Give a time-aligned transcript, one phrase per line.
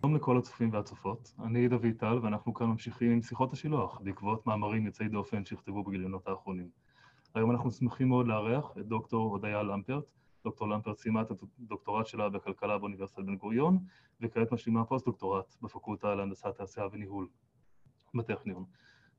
[0.00, 4.86] שלום לכל הצופים והצופות, אני דוד טל ואנחנו כאן ממשיכים עם שיחות השילוח בעקבות מאמרים
[4.86, 6.68] יוצאי דופן שנכתבו בגיליונות האחרונים.
[7.34, 10.04] היום אנחנו שמחים מאוד לארח את דוקטור הודיה למפרט.
[10.44, 13.78] דוקטור למפרט סיימה את הדוקטורט שלה בכלכלה באוניברסיטת בן גוריון
[14.20, 17.28] וכעת משלימה פוסט-דוקטורט בפקולטה להנדסת תעשייה וניהול
[18.14, 18.64] בטכניון.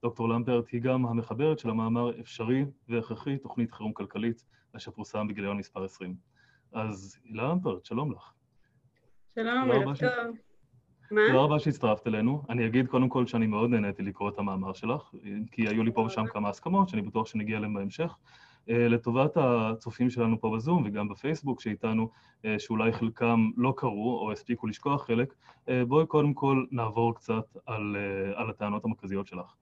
[0.01, 4.45] דוקטור למפרט היא גם המחברת של המאמר אפשרי והכרחי, תוכנית חירום כלכלית,
[4.77, 6.15] אשר פורסם בגיליון מספר 20.
[6.73, 8.33] אז הילה למפרט, שלום לך.
[9.35, 10.35] שלום, ערב טוב.
[11.11, 11.21] מה?
[11.27, 12.43] תודה רבה שהצטרפת אלינו.
[12.49, 15.11] אני אגיד קודם כל שאני מאוד נהניתי לקרוא את המאמר שלך,
[15.51, 18.15] כי היו לי פה ושם כמה הסכמות, שאני בטוח שנגיע אליהן בהמשך.
[18.69, 22.09] אה, לטובת הצופים שלנו פה בזום וגם בפייסבוק שאיתנו,
[22.45, 25.33] אה, שאולי חלקם לא קראו או הספיקו לשכוח חלק,
[25.69, 27.95] אה, בואי קודם כל נעבור קצת על,
[28.35, 29.53] על הטענות המרכזיות שלך.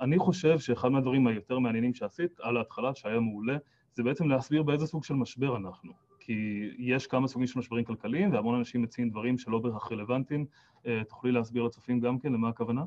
[0.00, 3.56] אני חושב שאחד מהדברים היותר מעניינים שעשית על ההתחלה, שהיה מעולה,
[3.94, 5.92] זה בעצם להסביר באיזה סוג של משבר אנחנו.
[6.20, 10.46] כי יש כמה סוגים של משברים כלכליים, והמון אנשים מציעים דברים שלא בהכרח רלוונטיים.
[10.86, 12.82] אה, תוכלי להסביר לצופים גם כן למה הכוונה?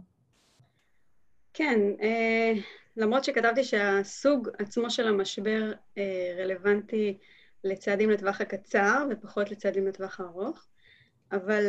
[1.54, 2.54] כן, אה,
[2.98, 7.18] למרות שכתבתי שהסוג עצמו של המשבר אה, רלוונטי
[7.64, 10.68] לצעדים לטווח הקצר ופחות לצעדים לטווח הארוך,
[11.32, 11.64] אבל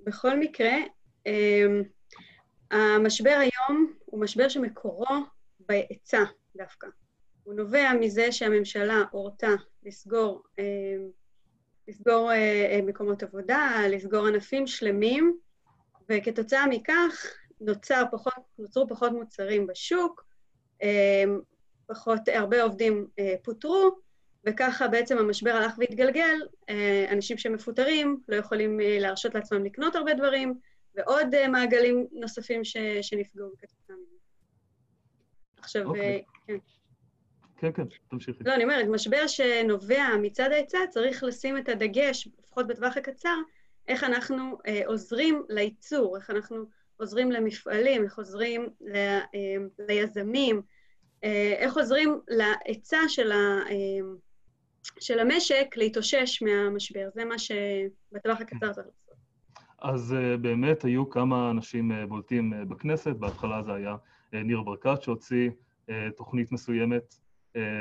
[0.00, 0.72] בכל מקרה,
[2.70, 5.06] המשבר היום הוא משבר שמקורו
[5.60, 6.24] בהיצע
[6.56, 6.86] דווקא.
[7.44, 10.64] הוא נובע מזה שהממשלה הורתה לסגור, אה,
[11.88, 12.36] לסגור אה,
[12.70, 15.38] אה, מקומות עבודה, לסגור ענפים שלמים,
[16.08, 17.26] וכתוצאה מכך
[17.60, 20.24] נוצר פחות, נוצרו פחות מוצרים בשוק,
[21.86, 23.06] פחות, הרבה עובדים
[23.42, 23.90] פוטרו,
[24.46, 26.36] וככה בעצם המשבר הלך והתגלגל,
[27.12, 30.58] אנשים שמפוטרים לא יכולים להרשות לעצמם לקנות הרבה דברים,
[30.94, 34.16] ועוד מעגלים נוספים ש, שנפגעו כתוצאה מזה.
[35.58, 35.88] עכשיו, okay.
[35.88, 36.24] אוקיי.
[36.46, 36.56] כן.
[37.56, 38.44] כן, כן, תמשיכי.
[38.44, 43.36] לא, אני אומרת, משבר שנובע מצד ההיצע, צריך לשים את הדגש, לפחות בטווח הקצר,
[43.88, 46.64] איך אנחנו אה, עוזרים לייצור, איך אנחנו
[46.96, 49.56] עוזרים למפעלים, איך עוזרים ל, אה,
[49.88, 50.62] ליזמים,
[51.24, 54.06] אה, איך עוזרים להיצע של, ה, אה,
[55.00, 57.08] של המשק להתאושש מהמשבר.
[57.14, 59.04] זה מה שבטווח הקצר צריך לעשות.
[59.78, 63.96] אז uh, באמת היו כמה אנשים uh, בולטים uh, בכנסת, בהתחלה זה היה
[64.32, 65.50] ניר ברקת שהוציא
[66.16, 67.14] תוכנית מסוימת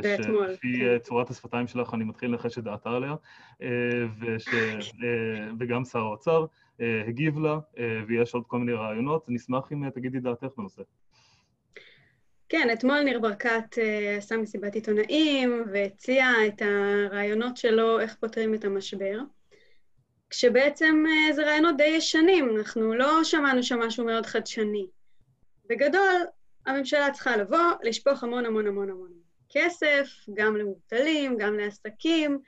[0.02, 0.98] שלפי כן.
[0.98, 3.16] צורת השפתיים שלך אני מתחיל לנחש את דעתה עליה,
[3.62, 3.68] אה,
[4.20, 6.46] וש, אה, וגם שר האוצר
[6.82, 7.60] אה, הגיב לה,
[8.08, 9.26] ויש עוד כל מיני רעיונות.
[9.28, 10.82] נשמח אם תגידי דעתך בנושא.
[12.50, 13.78] כן, אתמול ניר ברקת
[14.18, 19.20] עשה מסיבת עיתונאים והציע את הרעיונות שלו איך פותרים את המשבר,
[20.30, 24.88] כשבעצם זה רעיונות די ישנים, אנחנו לא שמענו שם משהו מאוד חדשני.
[25.70, 26.22] בגדול,
[26.66, 29.23] הממשלה צריכה לבוא, לשפוך המון המון המון המון
[29.54, 32.40] כסף, גם למובטלים, גם לעסקים.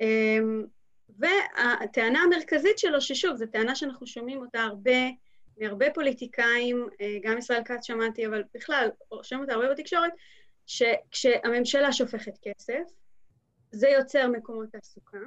[0.00, 0.64] אמ,
[1.18, 5.08] והטענה המרכזית שלו, ששוב, זו טענה שאנחנו שומעים אותה הרבה
[5.58, 8.88] מהרבה פוליטיקאים, אה, גם ישראל כץ שמעתי, אבל בכלל,
[9.22, 10.12] שומעים אותה הרבה בתקשורת,
[10.66, 12.82] שכשהממשלה שופכת כסף,
[13.72, 15.18] זה יוצר מקומות תעסוקה,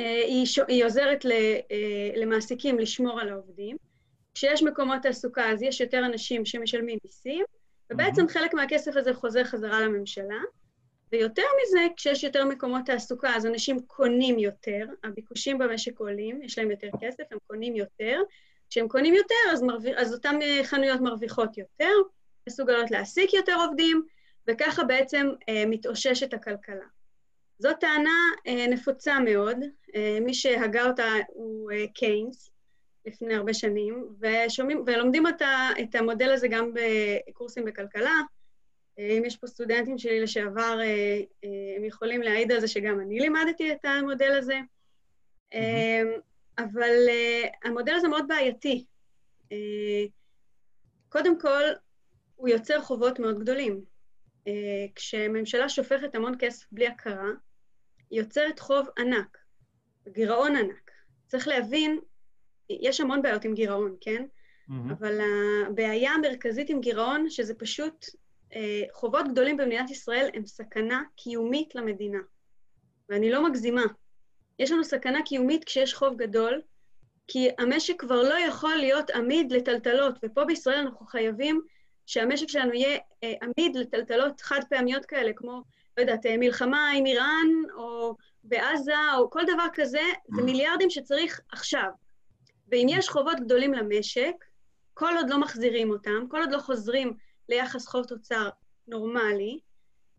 [0.00, 0.58] אה, היא, ש...
[0.68, 3.76] היא עוזרת אה, למעסיקים לשמור על העובדים,
[4.34, 7.44] כשיש מקומות תעסוקה אז יש יותר אנשים שמשלמים מיסים,
[7.92, 10.40] ובעצם חלק מהכסף הזה חוזר חזרה לממשלה,
[11.12, 16.70] ויותר מזה, כשיש יותר מקומות תעסוקה, אז אנשים קונים יותר, הביקושים במשק עולים, יש להם
[16.70, 18.20] יותר כסף, הם קונים יותר.
[18.70, 21.92] כשהם קונים יותר, אז, מרוויח, אז אותן אה, חנויות מרוויחות יותר,
[22.48, 24.02] מסוגלות להעסיק יותר עובדים,
[24.48, 26.86] וככה בעצם אה, מתאוששת הכלכלה.
[27.58, 29.56] זו טענה אה, נפוצה מאוד,
[29.94, 32.50] אה, מי שהגה אותה הוא אה, קיינס,
[33.06, 35.42] לפני הרבה שנים, ושומעים, ולומדים את,
[35.82, 38.20] את המודל הזה גם בקורסים בכלכלה.
[38.98, 43.18] אם יש פה סטודנטים שלי לשעבר, אה, אה, הם יכולים להעיד על זה שגם אני
[43.18, 44.58] לימדתי את המודל הזה.
[45.52, 46.20] Mm-hmm.
[46.58, 48.84] אבל אה, המודל הזה מאוד בעייתי.
[51.08, 51.62] קודם כל,
[52.36, 53.84] הוא יוצר חובות מאוד גדולים.
[54.94, 57.30] כשממשלה שופכת המון כסף בלי הכרה,
[58.10, 59.38] היא יוצרת חוב ענק,
[60.08, 60.90] גירעון ענק.
[61.26, 62.00] צריך להבין
[62.70, 64.24] יש המון בעיות עם גירעון, כן?
[64.70, 64.92] Mm-hmm.
[64.92, 65.20] אבל
[65.66, 68.06] הבעיה המרכזית עם גירעון, שזה פשוט,
[68.54, 72.18] אה, חובות גדולים במדינת ישראל הם סכנה קיומית למדינה.
[73.08, 73.84] ואני לא מגזימה.
[74.58, 76.60] יש לנו סכנה קיומית כשיש חוב גדול,
[77.28, 81.60] כי המשק כבר לא יכול להיות עמיד לטלטלות, ופה בישראל אנחנו חייבים
[82.06, 85.62] שהמשק שלנו יהיה אה, עמיד לטלטלות חד פעמיות כאלה, כמו,
[85.96, 87.46] לא יודעת, אה, מלחמה עם איראן,
[87.76, 90.02] או בעזה, או כל דבר כזה,
[90.36, 91.88] זה מיליארדים שצריך עכשיו.
[92.72, 94.34] ואם יש חובות גדולים למשק,
[94.94, 97.12] כל עוד לא מחזירים אותם, כל עוד לא חוזרים
[97.48, 98.48] ליחס חוב תוצר
[98.88, 99.58] נורמלי,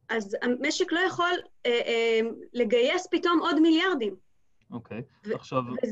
[0.09, 1.31] אז המשק לא יכול
[1.65, 2.19] אה, אה,
[2.53, 4.15] לגייס פתאום עוד מיליארדים.
[4.71, 5.35] אוקיי, okay.
[5.35, 5.59] עכשיו...
[5.59, 5.87] ו...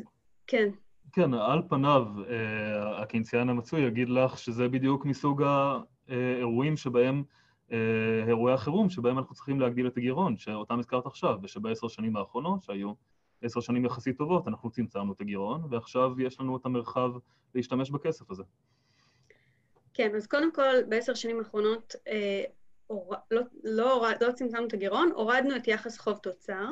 [0.48, 0.70] כן.
[1.14, 5.44] כן, על פניו, אה, הקיינסיאן המצוי יגיד לך שזה בדיוק מסוג
[6.08, 7.24] האירועים שבהם,
[7.72, 7.78] אה,
[8.28, 12.94] אירועי החירום, שבהם אנחנו צריכים להגדיל את הגירעון, שאותם הזכרת עכשיו, ושבעשר שנים האחרונות, שהיו
[13.42, 17.10] עשר שנים יחסית טובות, אנחנו צמצמנו את הגירעון, ועכשיו יש לנו את המרחב
[17.56, 18.44] להשתמש בכסף הזה.
[19.94, 22.44] כן, אז קודם כל, בעשר שנים האחרונות אה,
[22.90, 23.16] אור...
[23.32, 26.70] לא, לא, לא צמצמנו את הגירעון, הורדנו את יחס חוב תוצר,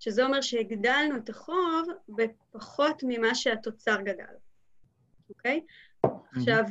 [0.00, 4.34] שזה אומר שהגדלנו את החוב בפחות ממה שהתוצר גדל,
[5.28, 5.60] אוקיי?
[6.06, 6.08] Mm-hmm.
[6.36, 6.64] עכשיו,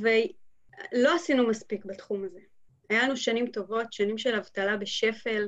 [0.94, 2.40] לא עשינו מספיק בתחום הזה.
[2.90, 5.48] היה לנו שנים טובות, שנים של אבטלה בשפל.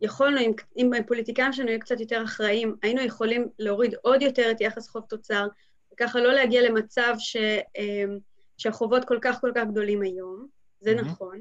[0.00, 4.60] יכולנו, אם, אם הפוליטיקאים שלנו היו קצת יותר אחראיים, היינו יכולים להוריד עוד יותר את
[4.60, 5.46] יחס חוב תוצר,
[5.92, 7.36] וככה לא להגיע למצב ש,
[7.78, 8.18] אמ,
[8.58, 10.46] שהחובות כל כך כל כך גדולים היום,
[10.80, 11.02] זה mm-hmm.
[11.02, 11.40] נכון.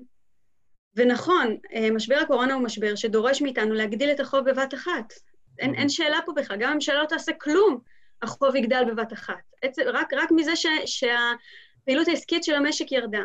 [0.95, 5.13] ונכון, אה, משבר הקורונה הוא משבר שדורש מאיתנו להגדיל את החוב בבת אחת.
[5.59, 7.79] אין, אין שאלה פה בכלל, גם הממשלה לא תעשה כלום,
[8.21, 9.43] החוב יגדל בבת אחת.
[9.61, 13.23] עצם, רק, רק מזה ש, שהפעילות העסקית של המשק ירדה.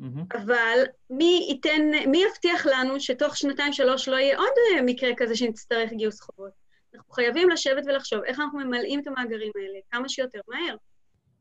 [0.00, 0.36] Mm-hmm.
[0.42, 0.78] אבל
[1.10, 1.80] מי ייתן,
[2.10, 6.52] מי יבטיח לנו שתוך שנתיים-שלוש לא יהיה עוד אה, מקרה כזה שנצטרך גיוס חובות?
[6.94, 10.76] אנחנו חייבים לשבת ולחשוב איך אנחנו ממלאים את המאגרים האלה כמה שיותר מהר.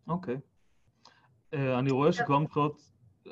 [0.07, 0.35] אוקיי.
[0.35, 0.39] Okay.
[1.53, 2.81] אה, uh, אני רואה שכבר מתחילות,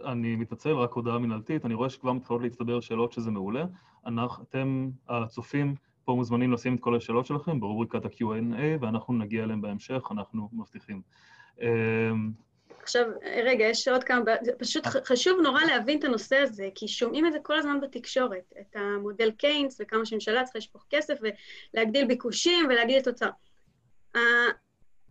[0.06, 3.65] אני מתנצל, רק הודעה מנהלתית, אני רואה שכבר מתחילות להצטבר שאלות שזה מעולה.
[4.06, 5.75] אנחנו, אתם, הצופים,
[6.06, 11.01] פה מוזמנים לשים את כל השאלות שלכם ברובריקת ה-Q&A, ואנחנו נגיע אליהם בהמשך, אנחנו מבטיחים.
[11.62, 12.31] אמ,
[12.89, 13.06] עכשיו,
[13.44, 14.21] רגע, יש עוד כמה,
[14.57, 18.75] פשוט חשוב נורא להבין את הנושא הזה, כי שומעים את זה כל הזמן בתקשורת, את
[18.75, 21.18] המודל קיינס וכמה שממשלה צריכה לשפוך כסף
[21.74, 23.30] ולהגדיל ביקושים ולהגדיל תוצר.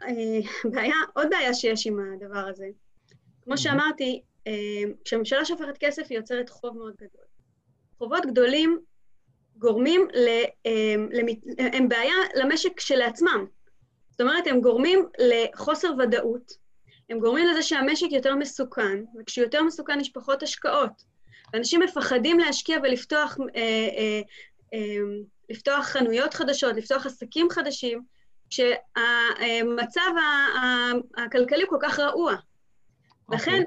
[0.01, 2.67] הבעיה, עוד בעיה שיש עם הדבר הזה,
[3.45, 7.25] כמו שאמרתי, אמ, כשהממשלה שופכת כסף היא יוצרת חוב מאוד גדול.
[7.99, 8.79] חובות גדולים
[9.57, 10.29] גורמים, ל,
[10.65, 11.09] הם,
[11.59, 13.47] הם בעיה למשק כשלעצמם.
[14.11, 16.68] זאת אומרת, הם גורמים לחוסר ודאות,
[17.11, 21.05] הם גורמים לזה שהמשק יותר מסוכן, וכשהוא יותר מסוכן יש פחות השקעות.
[21.53, 24.21] ואנשים מפחדים להשקיע ולפתוח אה, אה,
[24.75, 24.97] אה,
[25.51, 28.03] לפתוח חנויות חדשות, לפתוח עסקים חדשים,
[28.51, 30.11] כשהמצב
[31.17, 32.33] הכלכלי כל כך רעוע.
[32.33, 32.37] Okay.
[33.33, 33.37] אוקיי.
[33.37, 33.63] לכן,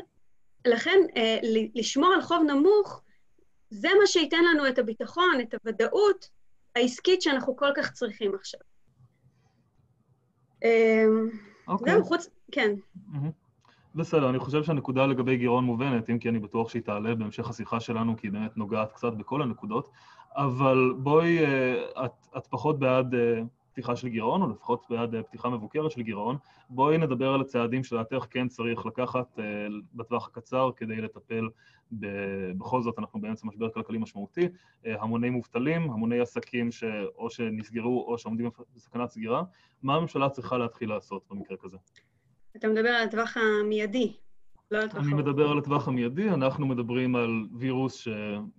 [0.65, 1.37] לכן אה,
[1.75, 3.01] לשמור על חוב נמוך
[3.69, 6.29] זה מה שייתן לנו את הביטחון, את הוודאות
[6.75, 8.59] העסקית שאנחנו כל כך צריכים עכשיו.
[11.71, 11.93] אוקיי.
[11.93, 12.29] זהו, חוץ...
[12.51, 12.71] כן.
[13.95, 17.79] בסדר, אני חושב שהנקודה לגבי גירעון מובנת, אם כי אני בטוח שהיא תעלה בהמשך השיחה
[17.79, 19.89] שלנו, כי היא באמת נוגעת קצת בכל הנקודות,
[20.35, 23.41] אבל בואי, אה, את, את פחות בעד אה,
[23.81, 26.37] פתיחה של גירעון, או לפחות בעד אה, פתיחה מבוקרת של גירעון.
[26.69, 29.41] בואי נדבר על הצעדים שלדעתך כן צריך לקחת uh,
[29.93, 31.49] בטווח הקצר כדי לטפל,
[31.99, 32.07] ב...
[32.57, 38.17] בכל זאת אנחנו באמצע משבר כלכלי משמעותי, uh, המוני מובטלים, המוני עסקים שאו שנסגרו או
[38.17, 39.43] שעומדים בסכנת סגירה.
[39.83, 41.77] מה הממשלה צריכה להתחיל לעשות במקרה כזה?
[42.55, 44.13] אתה מדבר על הטווח המיידי,
[44.73, 48.07] אני מדבר על הטווח המיידי, אנחנו מדברים על וירוס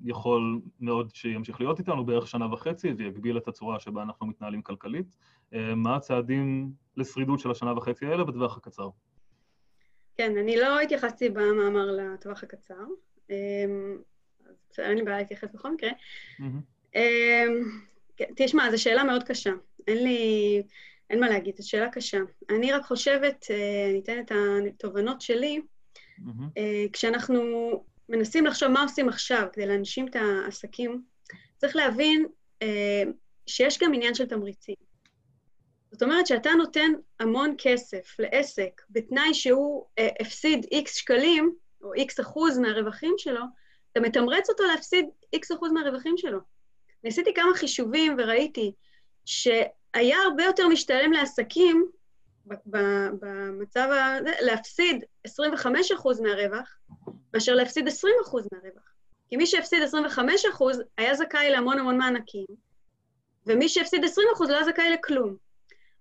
[0.04, 5.16] שיכול מאוד שימשיך להיות איתנו בערך שנה וחצי ויגביל את הצורה שבה אנחנו מתנהלים כלכלית.
[5.54, 8.88] אה, מה הצעדים לשרידות של השנה וחצי האלה בטווח הקצר?
[10.16, 12.84] כן, אני לא התייחסתי במאמר לטווח הקצר,
[13.30, 13.36] אה,
[14.50, 15.90] אז אין לי בעיה להתייחס בכל מקרה.
[16.96, 17.44] אה,
[18.16, 19.52] כן, תשמע, זו שאלה מאוד קשה.
[19.86, 20.62] אין לי,
[21.10, 22.18] אין מה להגיד, זו שאלה קשה.
[22.50, 23.46] אני רק חושבת,
[23.90, 24.32] אני אתן את
[24.76, 25.60] התובנות שלי,
[26.26, 26.60] Mm-hmm.
[26.92, 27.42] כשאנחנו
[28.08, 31.02] מנסים לחשוב מה עושים עכשיו כדי להנשים את העסקים,
[31.56, 32.26] צריך להבין
[32.62, 33.02] אה,
[33.46, 34.74] שיש גם עניין של תמריצים.
[35.92, 42.20] זאת אומרת שאתה נותן המון כסף לעסק בתנאי שהוא אה, הפסיד איקס שקלים, או איקס
[42.20, 43.42] אחוז מהרווחים שלו,
[43.92, 46.38] אתה מתמרץ אותו להפסיד איקס אחוז מהרווחים שלו.
[47.04, 48.72] אני עשיתי כמה חישובים וראיתי
[49.24, 51.86] שהיה הרבה יותר משתלם לעסקים
[53.20, 54.18] במצב ה...
[54.40, 55.30] להפסיד 25%
[56.22, 56.78] מהרווח,
[57.34, 57.90] מאשר להפסיד 20%
[58.52, 58.92] מהרווח.
[59.28, 59.86] כי מי שהפסיד 25%
[60.96, 62.46] היה זכאי להמון המון מענקים,
[63.46, 64.08] ומי שהפסיד 20%
[64.48, 65.36] לא היה זכאי לכלום.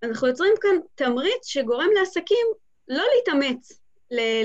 [0.02, 2.46] אנחנו יוצרים כאן תמריץ שגורם לעסקים
[2.88, 3.72] לא להתאמץ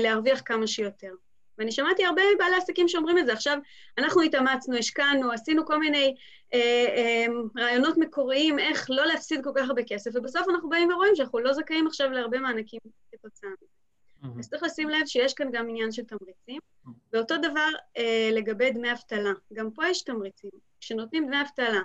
[0.02, 1.12] להרוויח כמה שיותר.
[1.58, 3.32] ואני שמעתי הרבה בעלי עסקים שאומרים את זה.
[3.32, 3.58] עכשיו,
[3.98, 6.14] אנחנו התאמצנו, השקענו, עשינו כל מיני
[6.54, 11.16] אה, אה, רעיונות מקוריים איך לא להפסיד כל כך הרבה כסף, ובסוף אנחנו באים ורואים
[11.16, 12.80] שאנחנו לא זכאים עכשיו להרבה מענקים
[13.12, 13.78] כתוצאה מזה.
[14.22, 14.38] Mm-hmm.
[14.38, 16.58] אז צריך לשים לב שיש כאן גם עניין של תמריצים.
[16.58, 16.90] Mm-hmm.
[17.12, 19.32] ואותו דבר אה, לגבי דמי אבטלה.
[19.52, 20.50] גם פה יש תמריצים.
[20.80, 21.80] כשנותנים דמי אבטלה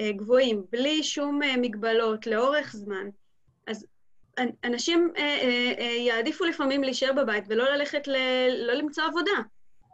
[0.00, 3.08] אה, גבוהים, בלי שום אה, מגבלות, לאורך זמן,
[3.66, 3.86] אז
[4.64, 8.16] אנשים אה, אה, אה, יעדיפו לפעמים להישאר בבית ולא ללכת, ל...
[8.66, 9.42] לא למצוא עבודה.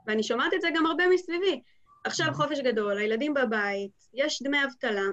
[0.06, 1.62] ואני שומעת את זה גם הרבה מסביבי.
[2.04, 5.06] עכשיו חופש גדול, הילדים בבית, יש דמי אבטלה,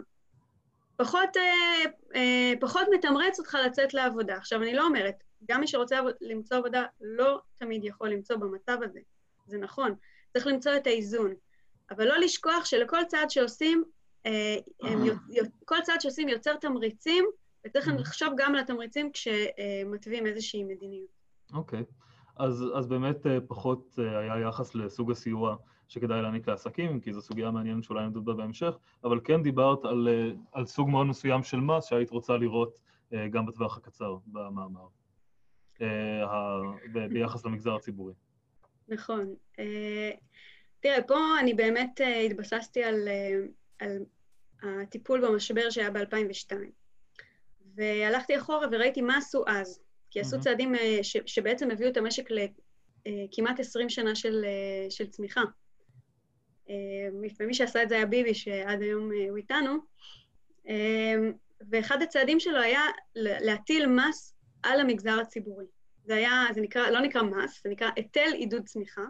[0.98, 1.84] פחות, אה,
[2.16, 4.36] אה, פחות מתמרץ אותך לצאת לעבודה.
[4.36, 5.16] עכשיו, אני לא אומרת,
[5.50, 9.00] גם מי שרוצה למצוא עבודה לא תמיד יכול למצוא במצב הזה,
[9.48, 9.96] זה נכון,
[10.34, 11.34] צריך למצוא את האיזון.
[11.92, 13.84] אבל לא לשכוח שלכל צעד שעושים,
[14.26, 15.04] אה, הם,
[15.66, 17.26] כל צעד שעושים יוצר תמריצים,
[17.66, 21.10] וצריך לחשוב גם על התמריצים כשמתווים איזושהי מדיניות.
[21.54, 21.80] אוקיי.
[21.80, 22.06] Okay.
[22.36, 25.56] אז, אז באמת אה, פחות אה, היה יחס לסוג הסיוע
[25.88, 30.08] שכדאי להעניק לעסקים, כי זו סוגיה מעניינת שאולי נדבר בה בהמשך, אבל כן דיברת על,
[30.52, 32.78] על סוג מאוד מסוים של מס שהיית רוצה לראות
[33.30, 34.88] גם בטווח הקצר במאמר,
[37.10, 38.14] ביחס למגזר הציבורי.
[38.88, 39.36] נכון.
[40.80, 43.08] תראה, פה אני באמת התבססתי על,
[43.80, 44.06] על
[44.64, 46.56] הטיפול במשבר שהיה ב-2002.
[47.76, 49.80] והלכתי אחורה וראיתי מה עשו אז,
[50.12, 54.90] כי עשו צעדים אה, ש, שבעצם הביאו את המשק לכמעט אה, 20 שנה של, אה,
[54.90, 55.42] של צמיחה.
[57.40, 59.78] ומי שעשה את זה היה ביבי, שעד היום הוא איתנו,
[61.70, 62.82] ואחד הצעדים שלו היה
[63.16, 65.66] להטיל מס על המגזר הציבורי.
[66.06, 69.02] זה היה, זה נקרא, לא נקרא מס, זה נקרא היטל עידוד צמיחה,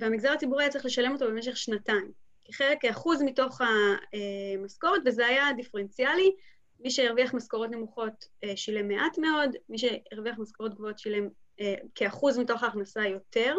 [0.00, 2.12] והמגזר הציבורי היה צריך לשלם אותו במשך שנתיים.
[2.44, 6.32] כחלק, כאחוז מתוך המשכורת, וזה היה דיפרנציאלי.
[6.80, 11.28] מי שהרוויח משכורות נמוכות אה, שילם מעט מאוד, מי שהרוויח משכורות גבוהות שילם
[11.60, 13.56] אה, כאחוז מתוך ההכנסה יותר.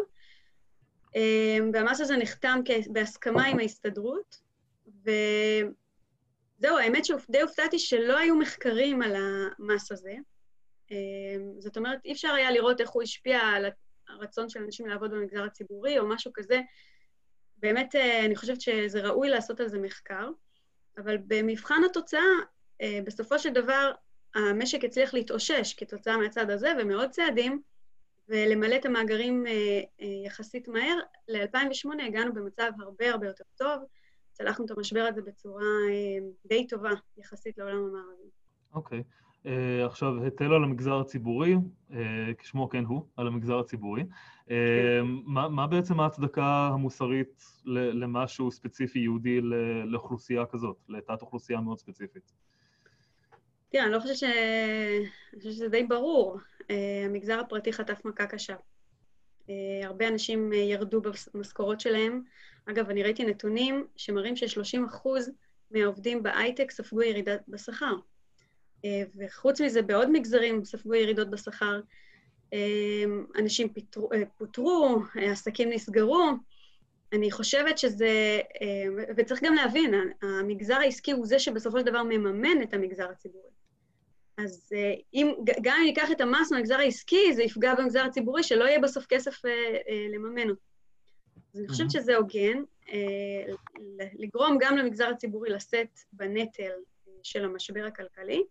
[1.15, 2.59] אה, והמס הזה נחתם
[2.91, 4.41] בהסכמה עם ההסתדרות,
[4.87, 10.13] וזהו, האמת שדי הופתעתי שלא היו מחקרים על המס הזה.
[11.59, 13.65] זאת אומרת, אי אפשר היה לראות איך הוא השפיע על
[14.09, 16.61] הרצון של אנשים לעבוד במגזר הציבורי או משהו כזה.
[17.57, 20.29] באמת, אני חושבת שזה ראוי לעשות על זה מחקר,
[20.97, 22.58] אבל במבחן התוצאה, אה,
[23.05, 23.91] בסופו של דבר
[24.35, 27.61] המשק הצליח להתאושש כתוצאה מהצד הזה ומעוד צעדים,
[28.29, 30.99] ולמלא את המאגרים אה, אה, יחסית מהר.
[31.27, 33.83] ל-2008 הגענו במצב הרבה הרבה יותר טוב,
[34.31, 35.63] צלחנו את המשבר הזה בצורה
[36.45, 38.29] די טובה יחסית לעולם המערבי.
[38.73, 38.99] אוקיי.
[38.99, 39.19] Okay.
[39.43, 39.49] Uh,
[39.85, 41.55] עכשיו, היטל על המגזר הציבורי,
[41.89, 41.93] uh,
[42.37, 44.03] כשמו כן הוא, על המגזר הציבורי.
[44.47, 44.51] Uh,
[45.03, 49.41] מה, מה בעצם ההצדקה המוסרית למשהו ספציפי יהודי
[49.85, 52.33] לאוכלוסייה כזאת, לתת אוכלוסייה מאוד ספציפית?
[53.69, 54.23] תראה, אני לא חושבת ש...
[54.23, 56.37] אני חושבת שזה די ברור.
[56.61, 56.73] Uh,
[57.05, 58.55] המגזר הפרטי חטף מכה קשה.
[59.47, 59.51] Uh,
[59.83, 61.01] הרבה אנשים uh, ירדו
[61.33, 62.23] במשכורות שלהם.
[62.65, 65.07] אגב, אני ראיתי נתונים שמראים ש-30%
[65.71, 67.95] מהעובדים בהייטק ספגו ירידה בשכר.
[68.77, 71.79] Uh, וחוץ מזה, בעוד מגזרים ספגו ירידות בשכר.
[73.35, 73.67] אנשים
[74.37, 76.31] פוטרו, uh, עסקים נסגרו.
[77.13, 78.39] אני חושבת שזה,
[79.17, 83.49] וצריך גם להבין, המגזר העסקי הוא זה שבסופו של דבר מממן את המגזר הציבורי.
[84.43, 88.63] אז אה, אם, גם אם ניקח את המס מהמגזר העסקי, זה יפגע במגזר הציבורי, שלא
[88.63, 89.51] יהיה בסוף כסף אה,
[89.89, 90.61] אה, לממן אותו.
[91.53, 92.63] אז אני חושבת שזה הוגן,
[94.13, 96.71] לגרום גם למגזר הציבורי לשאת בנטל
[97.23, 98.43] של המשבר הכלכלי.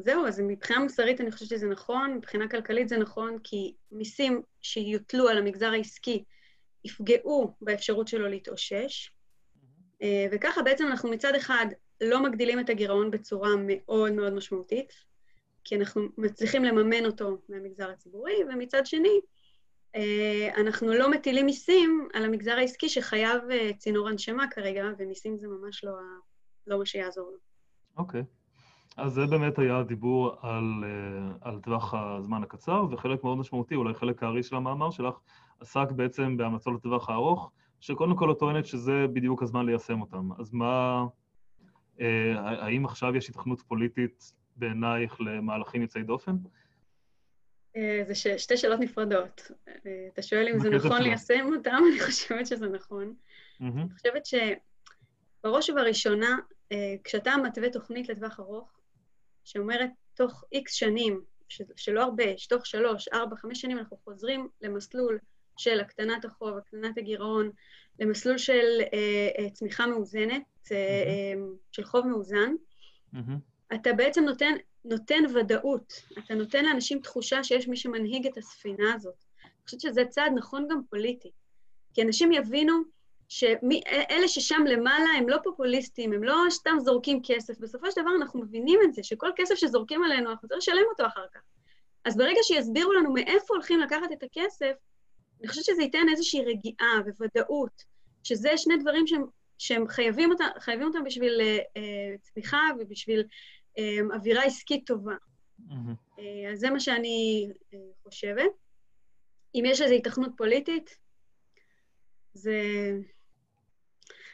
[0.00, 5.28] זהו, אז מבחינה מוסרית אני חושבת שזה נכון, מבחינה כלכלית זה נכון, כי מיסים שיוטלו
[5.28, 6.24] על המגזר העסקי
[6.84, 9.10] יפגעו באפשרות שלו להתאושש,
[10.32, 11.66] וככה בעצם אנחנו מצד אחד
[12.02, 14.92] לא מגדילים את הגירעון בצורה מאוד מאוד משמעותית,
[15.64, 19.20] כי אנחנו מצליחים לממן אותו מהמגזר הציבורי, ומצד שני,
[19.96, 25.48] אה, אנחנו לא מטילים מיסים על המגזר העסקי שחייב אה, צינור הנשמה כרגע, ומיסים זה
[25.48, 25.92] ממש לא,
[26.66, 27.38] לא מה שיעזור לו.
[27.96, 28.20] אוקיי.
[28.20, 28.24] Okay.
[28.96, 33.94] אז זה באמת היה דיבור על, אה, על טווח הזמן הקצר, וחלק מאוד משמעותי, אולי
[33.94, 35.14] חלק הארי של המאמר שלך,
[35.60, 40.28] עסק בעצם בהמלצות לטווח הארוך, שקודם כל את טוענת שזה בדיוק הזמן ליישם אותם.
[40.38, 41.04] אז מה,
[42.36, 46.36] האם עכשיו יש התכנות פוליטית בעינייך למהלכים יוצאי דופן?
[47.76, 48.26] אה, זה ש...
[48.26, 49.50] שתי שאלות נפרדות.
[49.68, 53.14] אה, אתה שואל אם זה נכון ליישם אותם, אני חושבת שזה נכון.
[53.60, 56.36] אני חושבת שבראש ובראשונה,
[57.04, 58.80] כשאתה מתווה תוכנית לטווח ארוך,
[59.44, 61.20] שאומרת תוך איקס שנים,
[61.76, 65.18] שלא הרבה, שתוך שלוש, ארבע, חמש שנים אנחנו חוזרים למסלול
[65.56, 67.50] של הקטנת החוב, הקטנת הגירעון,
[67.98, 70.42] למסלול של אה, אה, צמיחה מאוזנת, אה, אה,
[71.72, 72.54] של חוב מאוזן,
[73.14, 73.74] mm-hmm.
[73.74, 74.54] אתה בעצם נותן,
[74.84, 79.24] נותן ודאות, אתה נותן לאנשים תחושה שיש מי שמנהיג את הספינה הזאת.
[79.44, 81.30] אני חושבת שזה צעד נכון גם פוליטי,
[81.94, 82.74] כי אנשים יבינו
[83.28, 88.40] שאלה ששם למעלה הם לא פופוליסטים, הם לא סתם זורקים כסף, בסופו של דבר אנחנו
[88.40, 91.40] מבינים את זה, שכל כסף שזורקים עלינו, אנחנו צריכים לשלם אותו אחר כך.
[92.04, 94.72] אז ברגע שיסבירו לנו מאיפה הולכים לקחת את הכסף,
[95.40, 97.82] אני חושבת שזה ייתן איזושהי רגיעה וודאות,
[98.22, 99.24] שזה שני דברים שהם,
[99.62, 101.80] שהם חייבים, אותם, חייבים אותם בשביל uh,
[102.20, 103.24] צמיחה ובשביל
[103.78, 105.14] uh, אווירה עסקית טובה.
[105.60, 106.18] Mm-hmm.
[106.18, 108.50] Uh, אז זה מה שאני uh, חושבת.
[109.54, 110.96] אם יש איזו התכנות פוליטית,
[112.32, 112.60] זה...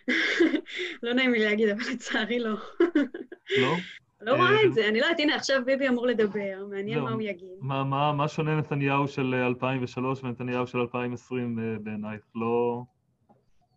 [1.02, 2.54] לא נעים לי להגיד, אבל לצערי לא.
[3.58, 3.75] לא?
[4.20, 7.04] לא רואה את זה, אני לא יודעת, הנה, עכשיו ביבי אמור לדבר, מעניין לא.
[7.04, 7.58] מה הוא יגיד.
[7.61, 12.23] מה, מה, מה שונה נתניהו של 2003 ונתניהו של 2020 אה, בעינייך?
[12.35, 12.85] לא...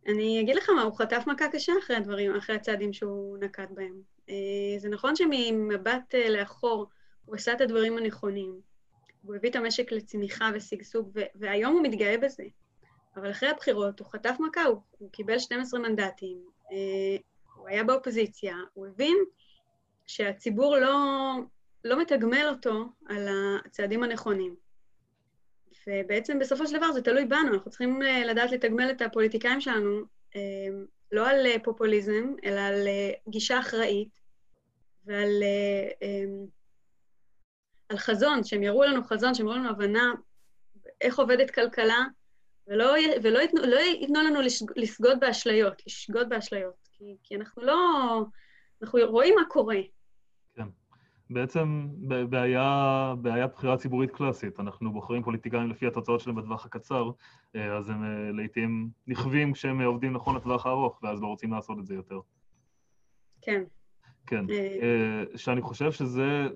[0.08, 4.02] אני אגיד לך מה, הוא חטף מכה קשה אחרי הדברים, אחרי הצעדים שהוא נקט בהם.
[4.30, 4.36] אה,
[4.78, 6.88] זה נכון שממבט אה, לאחור
[7.26, 8.62] הוא עשה את הדברים הנכונים.
[9.24, 12.44] הוא הביא את המשק לצמיחה ושגשוג, והיום הוא מתגאה בזה.
[13.16, 16.38] אבל אחרי הבחירות הוא חטף מכה, הוא, הוא קיבל 12 מנדטים,
[17.56, 19.18] הוא היה באופוזיציה, הוא הבין
[20.08, 21.34] שהציבור לא,
[21.84, 23.28] לא מתגמל אותו על
[23.66, 24.56] הצעדים הנכונים.
[25.88, 30.02] ובעצם בסופו של דבר זה תלוי בנו, אנחנו צריכים אה, לדעת לתגמל את הפוליטיקאים שלנו
[30.36, 30.42] אה,
[31.12, 32.88] לא על אה, פופוליזם, אלא על
[33.30, 34.22] גישה אחראית
[35.06, 35.44] ועל
[37.90, 40.14] על חזון, שהם יראו לנו חזון, שהם יראו לנו הבנה
[41.02, 42.06] איך עובדת כלכלה,
[42.68, 44.40] ולא, ולא ייתנו, לא ייתנו לנו
[44.76, 47.76] לסגוד באשליות, לשגוד באשליות, כי, כי אנחנו לא...
[48.82, 49.78] אנחנו רואים מה קורה.
[51.32, 51.88] בעצם
[52.30, 54.60] בעיה, בעיה בחירה ציבורית קלאסית.
[54.60, 57.12] אנחנו בוחרים פוליטיקאים לפי התוצאות שלהם בטווח הקצר,
[57.56, 61.80] אה, אז הם אה, לעיתים נכווים כשהם עובדים נכון לטווח הארוך, ואז לא רוצים לעשות
[61.80, 62.20] את זה יותר.
[63.42, 63.64] כן.
[64.28, 64.46] כן.
[64.50, 65.38] אה.
[65.38, 66.48] שאני חושב שזה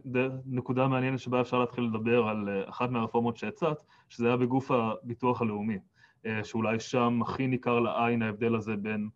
[0.45, 5.77] נקודה מעניינת שבה אפשר להתחיל לדבר על אחת מהרפורמות שהצעת, שזה היה בגוף הביטוח הלאומי,
[6.43, 9.09] שאולי שם הכי ניכר לעין ההבדל הזה בין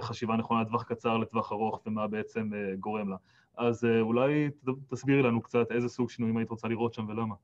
[0.00, 3.16] חשיבה נכונה לטווח קצר לטווח ארוך ומה בעצם גורם לה.
[3.56, 4.50] אז אה, אולי
[4.90, 7.34] תסבירי לנו קצת איזה סוג שינויים היית רוצה לראות שם ולמה.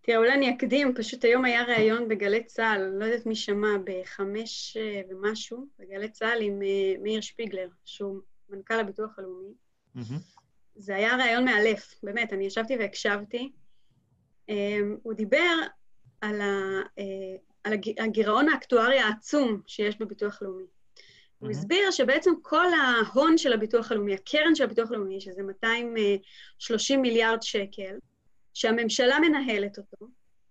[0.00, 4.76] תראה, אולי אני אקדים, פשוט היום היה ראיון בגלי צה"ל, לא יודעת מי שמע, בחמש
[4.76, 9.54] אה, ומשהו, בגלי צה"ל עם אה, מאיר שפיגלר, שהוא מנכ"ל הביטוח הלאומי.
[10.74, 13.52] זה היה ראיון מאלף, באמת, אני ישבתי והקשבתי.
[15.02, 15.54] הוא דיבר
[16.20, 16.80] על, ה,
[17.64, 20.64] על הגירעון האקטוארי העצום שיש בביטוח לאומי.
[21.38, 27.42] הוא הסביר שבעצם כל ההון של הביטוח הלאומי, הקרן של הביטוח הלאומי, שזה 230 מיליארד
[27.42, 27.98] שקל,
[28.54, 30.06] שהממשלה מנהלת אותו,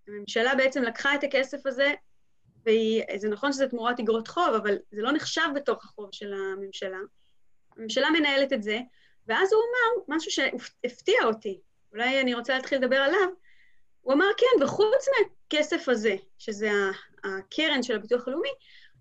[0.08, 1.94] הממשלה בעצם לקחה את הכסף הזה,
[2.66, 6.98] וזה נכון שזה תמורת אגרות חוב, אבל זה לא נחשב בתוך החוב של הממשלה.
[7.76, 8.78] הממשלה מנהלת את זה,
[9.26, 11.60] ואז הוא אמר משהו שהפתיע אותי,
[11.92, 13.28] אולי אני רוצה להתחיל לדבר עליו,
[14.00, 16.70] הוא אמר, כן, וחוץ מהכסף הזה, שזה
[17.24, 18.52] הקרן של הביטוח הלאומי,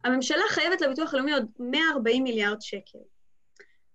[0.04, 3.00] הממשלה חייבת לביטוח הלאומי עוד 140 מיליארד שקל.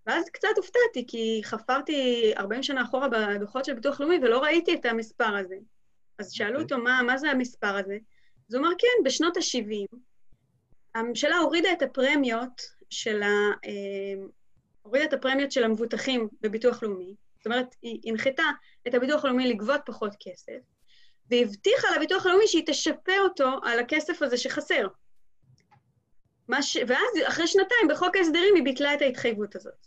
[0.07, 4.85] ואז קצת הופתעתי, כי חפרתי 40 שנה אחורה בדוחות של ביטוח לאומי ולא ראיתי את
[4.85, 5.57] המספר הזה.
[6.19, 6.63] אז שאלו אוקיי.
[6.63, 7.99] אותו, מה, מה זה המספר הזה?
[8.49, 9.97] אז הוא אמר, כן, בשנות ה-70,
[10.95, 13.29] הממשלה הורידה את הפרמיות של ה...
[13.65, 14.25] אה,
[14.83, 18.43] הורידה את הפרמיות של המבוטחים בביטוח לאומי, זאת אומרת, היא הנחתה
[18.89, 20.59] את הביטוח הלאומי לגבות פחות כסף,
[21.31, 24.87] והבטיחה לביטוח הלאומי שהיא תשפה אותו על הכסף הזה שחסר.
[26.63, 26.77] ש...
[26.87, 29.87] ואז אחרי שנתיים בחוק ההסדרים היא ביטלה את ההתחייבות הזאת.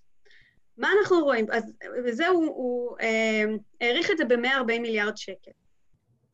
[0.77, 1.45] מה אנחנו רואים?
[1.51, 1.73] אז
[2.05, 3.43] וזה הוא, הוא אה,
[3.81, 5.51] העריך את זה ב-140 מיליארד שקל.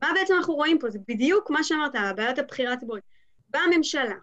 [0.02, 0.90] מה בעצם אנחנו רואים פה?
[0.90, 3.04] זה בדיוק מה שאמרת, בעיית הבחירה הציבורית.
[3.48, 4.16] באה הממשלה,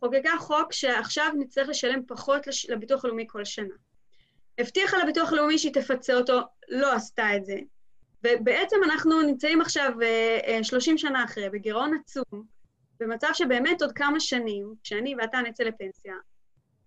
[0.00, 2.70] חוקקה חוק שעכשיו נצטרך לשלם פחות לש...
[2.70, 3.74] לביטוח הלאומי כל שנה.
[4.58, 7.56] הבטיחה לביטוח הלאומי שהיא תפצה אותו, לא עשתה את זה.
[8.24, 9.92] ובעצם אנחנו נמצאים עכשיו
[10.62, 12.53] 30 אה, אה, שנה אחרי, בגירעון עצום,
[13.00, 16.14] במצב שבאמת עוד כמה שנים, כשאני ואתה נצא לפנסיה,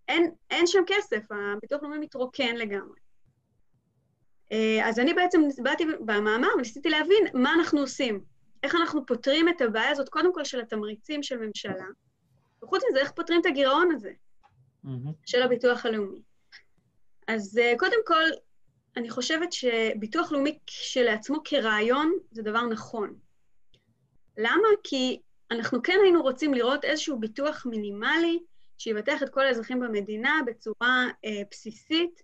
[0.07, 2.99] אין, אין שם כסף, הביטוח הלאומי מתרוקן לגמרי.
[4.51, 8.23] אה, אז אני בעצם באתי במאמר וניסיתי להבין מה אנחנו עושים,
[8.63, 11.85] איך אנחנו פותרים את הבעיה הזאת, קודם כל של התמריצים של ממשלה,
[12.63, 14.11] וחוץ מזה, איך פותרים את הגירעון הזה
[14.85, 15.11] mm-hmm.
[15.25, 16.21] של הביטוח הלאומי.
[17.27, 18.23] אז אה, קודם כל,
[18.97, 23.13] אני חושבת שביטוח לאומי כשלעצמו כרעיון זה דבר נכון.
[24.37, 24.67] למה?
[24.83, 28.39] כי אנחנו כן היינו רוצים לראות איזשהו ביטוח מינימלי
[28.77, 32.23] שיבטח את כל האזרחים במדינה בצורה אה, בסיסית,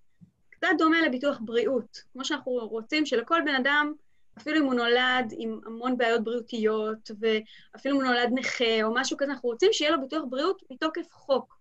[0.50, 3.94] קצת דומה לביטוח בריאות, כמו שאנחנו רוצים שלכל בן אדם,
[4.38, 9.18] אפילו אם הוא נולד עם המון בעיות בריאותיות, ואפילו אם הוא נולד נכה או משהו
[9.18, 11.58] כזה, אנחנו רוצים שיהיה לו ביטוח בריאות מתוקף חוק.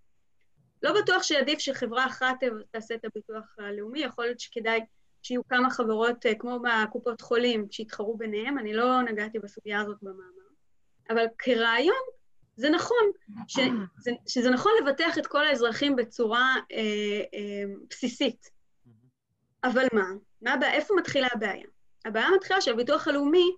[0.82, 2.36] לא בטוח שעדיף שחברה אחת
[2.70, 4.80] תעשה את הביטוח הלאומי, יכול להיות שכדאי
[5.22, 10.41] שיהיו כמה חברות, אה, כמו בקופות חולים, שיתחרו ביניהם, אני לא נגעתי בסוגיה הזאת במאמר.
[11.10, 12.02] אבל כרעיון,
[12.56, 13.10] זה נכון,
[13.48, 18.50] שזה, שזה נכון לבטח את כל האזרחים בצורה אה, אה, בסיסית.
[19.64, 20.06] אבל מה?
[20.42, 20.72] מה הבעיה?
[20.72, 21.66] איפה מתחילה הבעיה?
[22.04, 23.50] הבעיה מתחילה שהביטוח הלאומי,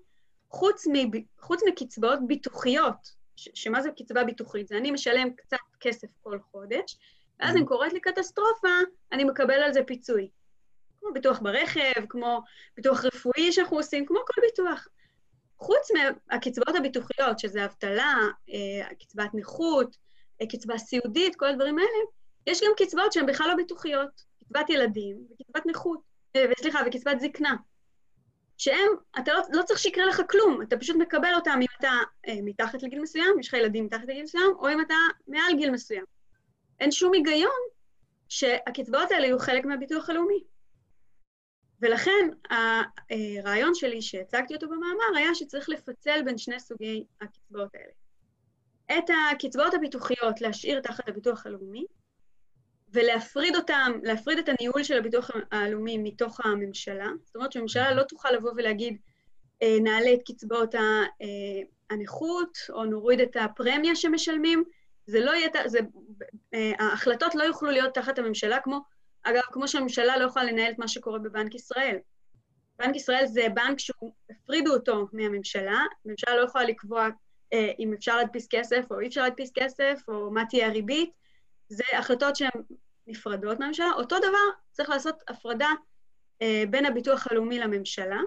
[0.50, 0.92] חוץ, מ,
[1.40, 4.68] חוץ מקצבאות ביטוחיות, ש, שמה זה קצבה ביטוחית?
[4.68, 6.98] זה אני משלם קצת כסף כל חודש,
[7.40, 8.68] ואז אם קורית לי קטסטרופה,
[9.12, 10.28] אני מקבל על זה פיצוי.
[11.00, 12.42] כמו ביטוח ברכב, כמו
[12.76, 14.88] ביטוח רפואי שאנחנו עושים, כמו כל ביטוח.
[15.64, 18.14] חוץ מהקצבאות הביטוחיות, שזה אבטלה,
[18.50, 19.96] אה, קצבת נכות,
[20.52, 22.04] קצבה סיעודית, כל הדברים האלה,
[22.46, 26.00] יש גם קצבאות שהן בכלל לא ביטוחיות, קצבת ילדים וקצבת נכות,
[26.60, 27.56] סליחה, וקצבת זקנה.
[28.58, 31.90] שהם, אתה לא, לא צריך שיקרה לך כלום, אתה פשוט מקבל אותם אם אתה
[32.28, 34.94] אה, מתחת לגיל מסוים, יש לך ילדים מתחת לגיל מסוים, או אם אתה
[35.28, 36.04] מעל גיל מסוים.
[36.80, 37.60] אין שום היגיון
[38.28, 40.44] שהקצבאות האלה יהיו חלק מהביטוח הלאומי.
[41.84, 47.92] ולכן הרעיון שלי, שהצגתי אותו במאמר, היה שצריך לפצל בין שני סוגי הקצבאות האלה.
[48.98, 51.84] את הקצבאות הביטוחיות להשאיר תחת הביטוח הלאומי,
[52.92, 57.08] ולהפריד אותם, להפריד את הניהול של הביטוח הלאומי מתוך הממשלה.
[57.24, 58.98] זאת אומרת שהממשלה לא תוכל לבוא ולהגיד,
[59.62, 60.80] אה, נעלה את קצבאות אה,
[61.90, 64.64] הנכות, או נוריד את הפרמיה שמשלמים.
[65.06, 65.78] זה לא יהיה, זה,
[66.54, 68.80] אה, ההחלטות לא יוכלו להיות תחת הממשלה, כמו,
[69.24, 71.96] אגב, כמו שהממשלה לא יכולה לנהל את מה שקורה בבנק ישראל.
[72.78, 77.08] בנק ישראל זה בנק שהפרידו אותו מהממשלה, הממשלה לא יכולה לקבוע
[77.78, 81.10] אם אפשר להדפיס כסף או אי אפשר להדפיס כסף, או מה תהיה הריבית.
[81.68, 82.62] זה החלטות שהן
[83.06, 83.90] נפרדות מהממשלה.
[83.96, 85.68] אותו דבר, צריך לעשות הפרדה
[86.42, 88.20] אה, בין הביטוח הלאומי לממשלה,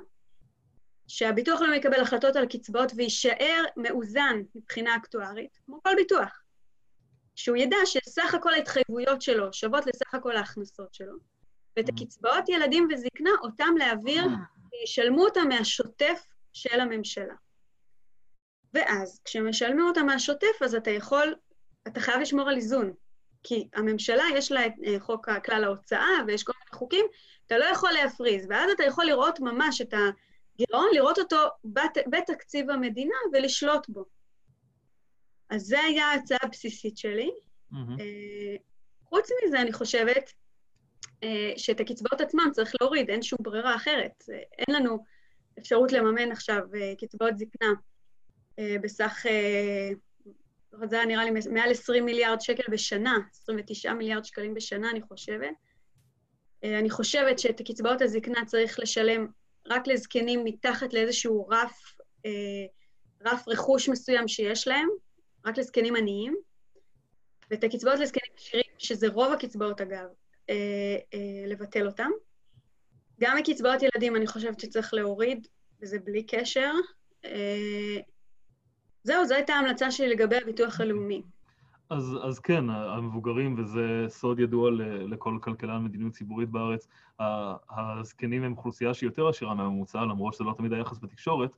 [1.08, 6.44] שהביטוח הלאומי יקבל החלטות על קצבאות ויישאר מאוזן מבחינה אקטוארית, כמו כל ביטוח.
[7.38, 11.14] שהוא ידע שסך הכל ההתחייבויות שלו שוות לסך הכל ההכנסות שלו,
[11.78, 14.24] ואת הקצבאות ילדים וזקנה, אותם להעביר,
[14.84, 16.24] ישלמו אותם מהשוטף
[16.54, 17.34] של הממשלה.
[18.74, 21.36] ואז, כשמשלמים אותם מהשוטף, אז אתה יכול,
[21.88, 22.94] אתה חייב לשמור על איזון.
[23.44, 27.06] כי הממשלה יש לה את אה, חוק כלל ההוצאה ויש כל מיני חוקים,
[27.46, 32.70] אתה לא יכול להפריז, ואז אתה יכול לראות ממש את הגירעון, לראות אותו בת, בתקציב
[32.70, 34.17] המדינה ולשלוט בו.
[35.50, 37.32] אז זו הייתה ההצעה הבסיסית שלי.
[37.74, 38.02] Mm-hmm.
[39.04, 40.34] חוץ מזה, אני חושבת
[41.24, 44.24] אה, שאת הקצבאות עצמן צריך להוריד, אין שום ברירה אחרת.
[44.58, 45.04] אין לנו
[45.60, 46.62] אפשרות לממן עכשיו
[46.98, 47.74] קצבאות זקנה
[48.84, 49.26] בסך
[50.86, 55.54] זה היה נראה לי מעל 20 מיליארד שקל בשנה, 29 מיליארד שקלים בשנה, אני חושבת.
[56.64, 59.28] אה, אני חושבת שאת קצבאות הזקנה צריך לשלם
[59.68, 62.66] רק לזקנים מתחת לאיזשהו רף, אה,
[63.26, 64.90] רף רכוש מסוים שיש להם,
[65.48, 66.36] רק לזקנים עניים,
[67.52, 70.08] ואת הקצבאות לזקנים עשירים, שזה רוב הקצבאות אגב,
[70.50, 70.56] אה,
[71.48, 72.10] לבטל אותם.
[73.20, 75.48] גם מקצבאות ילדים אני חושבת שצריך להוריד,
[75.82, 76.72] וזה בלי קשר.
[79.04, 81.22] זהו, זו הייתה ההמלצה שלי לגבי הביטוח הלאומי.
[81.90, 84.72] אז, אז כן, המבוגרים, וזה סוד ידוע
[85.08, 86.88] לכל כלכלן מדיניות ציבורית בארץ,
[87.70, 91.52] הזקנים הם אוכלוסייה שהיא יותר עשירה מהממוצע, למרות שזה לא תמיד היחס בתקשורת,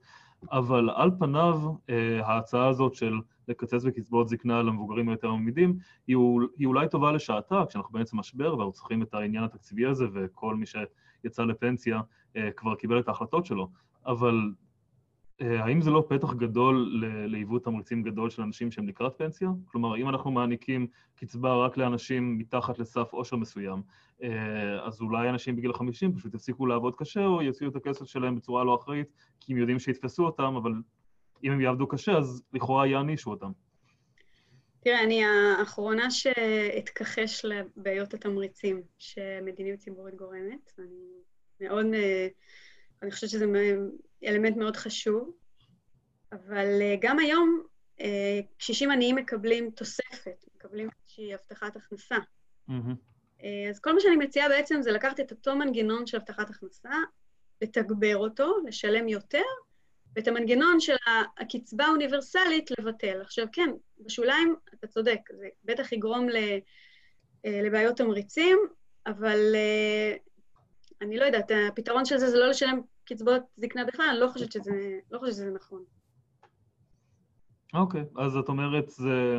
[0.52, 3.14] אבל על פניו אה, ההצעה הזאת של
[3.48, 6.18] לקצץ בקצבאות זקנה למבוגרים היותר עמידים, היא,
[6.58, 10.66] היא אולי טובה לשעתה, כשאנחנו בעצם משבר ואנחנו צריכים את העניין התקציבי הזה, וכל מי
[10.66, 12.02] שיצא לפנסיה
[12.36, 13.70] אה, כבר קיבל את ההחלטות שלו,
[14.06, 14.52] אבל
[15.40, 19.50] האם זה לא פתח גדול לעיוות תמריצים גדול של אנשים שהם לקראת פנסיה?
[19.66, 23.82] כלומר, אם אנחנו מעניקים קצבה רק לאנשים מתחת לסף עושר מסוים,
[24.24, 28.36] אה, אז אולי אנשים בגיל 50 פשוט יפסיקו לעבוד קשה או יוציאו את הכסף שלהם
[28.36, 29.08] בצורה לא אחראית,
[29.40, 30.72] כי הם יודעים שיתפסו אותם, אבל
[31.44, 33.52] אם הם יעבדו קשה, אז לכאורה יענישו אותם.
[34.80, 40.74] תראה, אני האחרונה שאתכחש לבעיות התמריצים שמדיניות ציבורית גורמת.
[40.80, 40.88] אני
[41.62, 41.86] מאוד...
[41.94, 42.28] אה,
[43.02, 43.46] אני חושבת שזה
[44.24, 45.34] אלמנט מאוד חשוב,
[46.32, 47.64] אבל אה, גם היום
[48.02, 52.16] אה, קשישים עניים מקבלים תוספת, מקבלים איזושהי הבטחת הכנסה.
[52.70, 52.94] Mm-hmm.
[53.70, 56.90] אז כל מה שאני מציעה בעצם זה לקחת את אותו מנגנון של הבטחת הכנסה,
[57.62, 59.44] לתגבר אותו, לשלם יותר,
[60.16, 60.96] ואת המנגנון של
[61.38, 63.22] הקצבה האוניברסלית לבטל.
[63.22, 66.28] עכשיו, כן, בשוליים אתה צודק, זה בטח יגרום
[67.46, 68.58] לבעיות תמריצים,
[69.06, 69.56] אבל
[71.02, 74.52] אני לא יודעת, הפתרון של זה זה לא לשלם קצבאות זקנה בכלל, אני לא חושבת
[74.52, 75.84] שזה, לא חושבת שזה נכון.
[77.74, 79.38] אוקיי, okay, אז את אומרת, זה,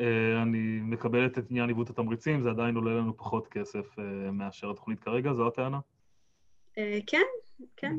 [0.00, 4.70] אה, אני מקבלת את עניין עיוות התמריצים, זה עדיין עולה לנו פחות כסף אה, מאשר
[4.70, 5.78] התוכנית כרגע, זו הטענה?
[6.78, 7.26] אה, כן,
[7.76, 7.96] כן.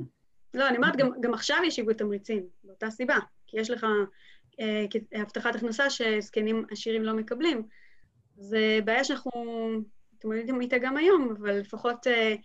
[0.54, 3.18] לא, אני אומרת, גם, גם עכשיו יש עיוות תמריצים, באותה סיבה,
[3.48, 3.86] כי יש לך
[4.60, 7.64] אה, הבטחת הכנסה שזקנים עשירים לא מקבלים.
[8.36, 9.32] זה בעיה שאנחנו
[10.14, 12.36] מתמודדים איתה גם היום, אבל לפחות אה,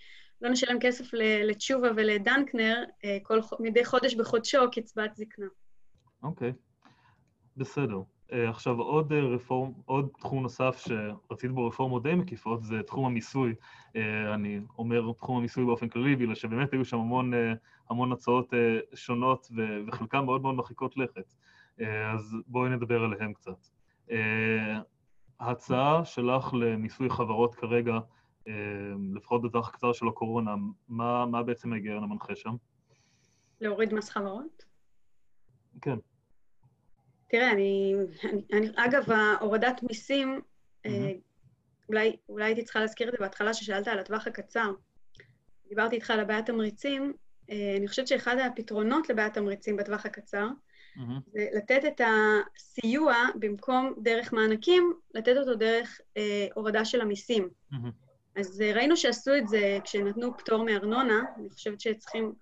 [0.42, 1.04] לא נשלם כסף
[1.44, 5.46] לתשובה ולדנקנר אה, כל, מדי חודש בחודשו קצבת זקנה.
[6.22, 6.88] אוקיי, okay.
[7.56, 8.00] בסדר.
[8.30, 13.04] Uh, עכשיו עוד uh, רפורם, עוד תחום נוסף שרצית בו רפורמות די מקיפות זה תחום
[13.04, 13.54] המיסוי.
[14.34, 17.32] אני אומר תחום המיסוי באופן כללי, בגלל שבאמת היו שם המון,
[17.90, 18.54] המון הצעות
[18.94, 19.48] שונות
[19.86, 21.34] וחלקן מאוד מאוד מרחיקות לכת.
[22.12, 23.66] אז בואי נדבר עליהן קצת.
[25.40, 27.98] ההצעה שלך למיסוי חברות כרגע
[29.14, 30.54] לפחות בטווח הקצר של הקורונה,
[30.88, 32.54] מה, מה בעצם ההיגיון המנחה שם?
[33.60, 34.64] להוריד מס חברות?
[35.82, 35.96] כן.
[37.28, 39.04] תראה, אני, אני, אני אגב,
[39.40, 40.40] הורדת מיסים,
[40.86, 40.90] mm-hmm.
[41.88, 44.72] אולי, אולי הייתי צריכה להזכיר את זה בהתחלה, ששאלת על הטווח הקצר.
[45.68, 47.12] דיברתי איתך על הבעיית תמריצים,
[47.50, 51.30] אה, אני חושבת שאחד הפתרונות לבעיית תמריצים בטווח הקצר, mm-hmm.
[51.32, 57.48] זה לתת את הסיוע במקום דרך מענקים, לתת אותו דרך אה, הורדה של המיסים.
[57.72, 58.11] Mm-hmm.
[58.36, 62.32] אז אה, ראינו שעשו את זה כשנתנו פטור מארנונה, אני חושבת שצריכים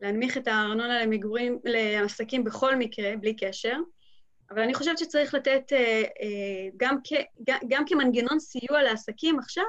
[0.00, 3.76] להנמיך את הארנונה למגורים, לעסקים בכל מקרה, בלי קשר,
[4.50, 7.12] אבל אני חושבת שצריך לתת אה, אה, גם, כ,
[7.68, 9.64] גם, כמנגנון סיוע לעסקים עכשיו,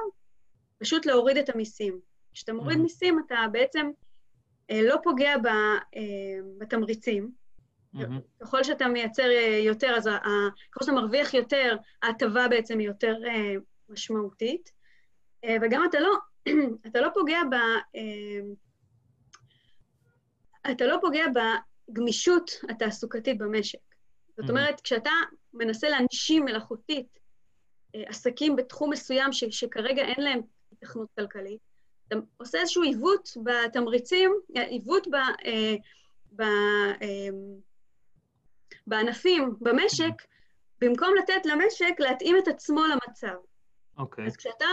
[0.78, 2.00] פשוט להוריד את המיסים.
[2.32, 2.82] כשאתה מוריד mm-hmm.
[2.82, 3.90] מיסים, אתה בעצם
[4.70, 5.48] לא פוגע ב,
[6.58, 7.30] בתמריצים.
[7.94, 7.98] Mm-hmm.
[8.40, 9.28] ככל שאתה מייצר
[9.64, 10.08] יותר, אז
[10.72, 13.16] ככל שאתה מרוויח יותר, ההטבה בעצם היא יותר
[13.88, 14.79] משמעותית.
[15.62, 16.10] וגם אתה לא,
[16.86, 17.54] אתה לא פוגע ב...
[20.70, 21.24] אתה לא פוגע
[21.88, 23.78] בגמישות התעסוקתית במשק.
[24.36, 24.50] זאת mm-hmm.
[24.50, 25.10] אומרת, כשאתה
[25.54, 27.18] מנסה להנשים מלאכותית
[27.94, 30.40] אה, עסקים בתחום מסוים ש, שכרגע אין להם
[30.72, 31.60] התכנות כלכלית,
[32.08, 35.74] אתה עושה איזשהו עיוות בתמריצים, עיוות ב, אה,
[36.32, 37.28] ב, אה,
[38.86, 40.26] בענפים, במשק, mm-hmm.
[40.80, 43.34] במקום לתת למשק להתאים את עצמו למצב.
[43.98, 44.24] אוקיי.
[44.24, 44.26] Okay.
[44.26, 44.66] אז כשאתה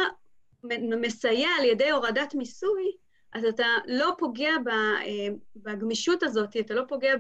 [1.02, 2.92] מסייע על ידי הורדת מיסוי,
[3.34, 7.14] אז אתה לא פוגע אה, בגמישות הזאת, אתה לא פוגע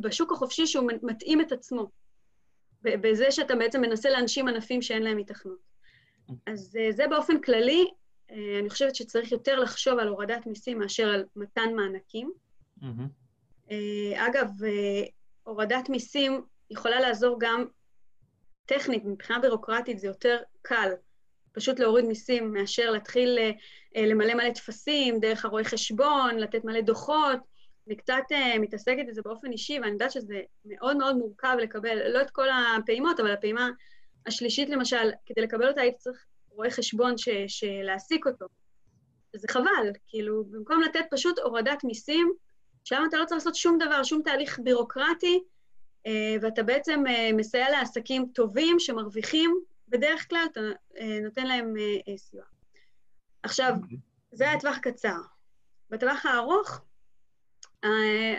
[0.00, 1.90] בשוק החופשי שהוא מתאים את עצמו,
[2.82, 5.58] בזה שאתה בעצם מנסה להנשים ענפים שאין להם התכנות.
[6.46, 7.86] אז אה, זה באופן כללי,
[8.30, 12.32] אה, אני חושבת שצריך יותר לחשוב על הורדת מיסים מאשר על מתן מענקים.
[14.16, 14.48] אגב,
[15.42, 17.64] הורדת מיסים יכולה לעזור גם
[18.66, 20.90] טכנית, מבחינה בירוקרטית זה יותר קל.
[21.54, 23.50] פשוט להוריד מיסים מאשר להתחיל אה,
[23.96, 27.38] אה, למלא מלא טפסים, דרך הרואי חשבון, לתת מלא דוחות.
[27.86, 32.22] אני קצת uh, מתעסקת בזה באופן אישי, ואני יודעת שזה מאוד מאוד מורכב לקבל, לא
[32.22, 32.46] את כל
[32.78, 33.70] הפעימות, אבל הפעימה
[34.26, 38.46] השלישית למשל, כדי לקבל אותה הייתי צריך רואה חשבון ש, שלהעסיק אותו.
[39.36, 42.32] זה חבל, כאילו, במקום לתת פשוט הורדת מיסים,
[42.84, 45.42] שם אתה לא צריך לעשות שום דבר, שום תהליך בירוקרטי,
[46.40, 47.02] ואתה בעצם
[47.34, 50.60] מסייע לעסקים טובים שמרוויחים בדרך כלל אתה
[50.98, 52.44] אה, נותן להם אה, אה, סיוע.
[53.42, 53.74] עכשיו,
[54.32, 55.18] זה הטווח הקצר.
[55.90, 56.80] בטווח הארוך,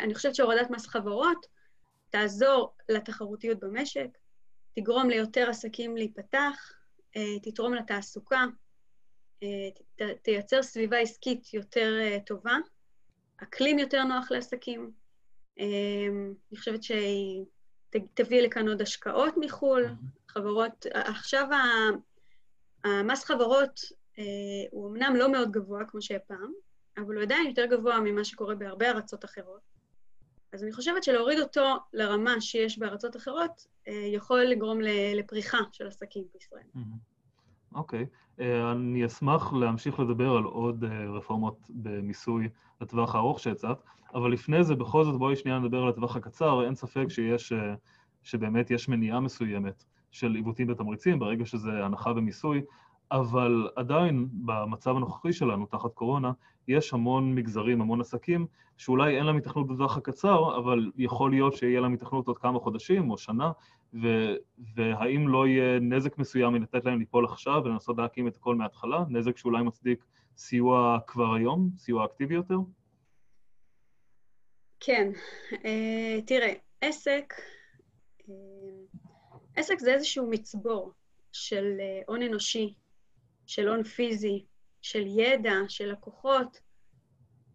[0.04, 1.46] אני חושבת שהורדת מס חברות
[2.10, 4.08] תעזור לתחרותיות במשק,
[4.76, 6.74] תגרום ליותר עסקים להיפתח,
[7.44, 8.46] תתרום לתעסוקה,
[10.22, 11.94] תייצר סביבה עסקית יותר
[12.26, 12.58] טובה,
[13.38, 14.92] אקלים יותר נוח לעסקים.
[15.60, 17.46] אני חושבת שהיא
[17.90, 19.86] תביא לכאן עוד השקעות מחו"ל,
[20.38, 21.48] חברות, עכשיו
[22.84, 23.80] המס חברות
[24.20, 24.24] אה,
[24.72, 26.52] הוא אמנם לא מאוד גבוה כמו שהיה פעם,
[26.98, 29.76] אבל הוא עדיין יותר גבוה ממה שקורה בהרבה ארצות אחרות.
[30.54, 34.80] אז אני חושבת שלהוריד אותו לרמה שיש בארצות אחרות, אה, יכול לגרום
[35.16, 36.86] לפריחה של עסקים בישראל.
[37.76, 38.04] אוקיי.
[38.04, 38.42] Okay.
[38.42, 40.84] אה, אני אשמח להמשיך לדבר על עוד
[41.18, 42.50] רפורמות במיסוי
[42.82, 43.78] לטווח הארוך שהצעת,
[44.14, 46.66] אבל לפני זה, בכל זאת, בואי שנייה נדבר על הטווח הקצר.
[46.66, 47.54] אין ספק שיש,
[48.24, 49.84] שבאמת יש מניעה מסוימת
[50.16, 52.62] של עיוותים בתמריצים, ברגע שזה הנחה במיסוי,
[53.12, 56.32] אבל עדיין במצב הנוכחי שלנו, תחת קורונה,
[56.68, 58.48] יש המון מגזרים, המון עסקים,
[58.78, 63.12] שאולי אין להם התכנות בטווח הקצר, אבל יכול להיות שיהיה להם התכנות עוד כמה חודשים
[63.12, 63.52] או שנה,
[63.94, 64.36] ו-
[64.76, 69.38] והאם לא יהיה נזק מסוים מלתת להם ליפול עכשיו ולנסות להקים את הכל מההתחלה, נזק
[69.38, 70.06] שאולי מצדיק
[70.38, 72.58] סיוע כבר היום, סיוע אקטיבי יותר?
[74.80, 75.12] כן,
[75.52, 75.58] uh,
[76.26, 77.34] תראה, עסק,
[78.22, 78.32] uh,
[79.56, 80.92] עסק זה איזשהו מצבור
[81.32, 82.74] של אה, הון אנושי,
[83.46, 84.46] של הון פיזי,
[84.82, 86.60] של ידע, של לקוחות.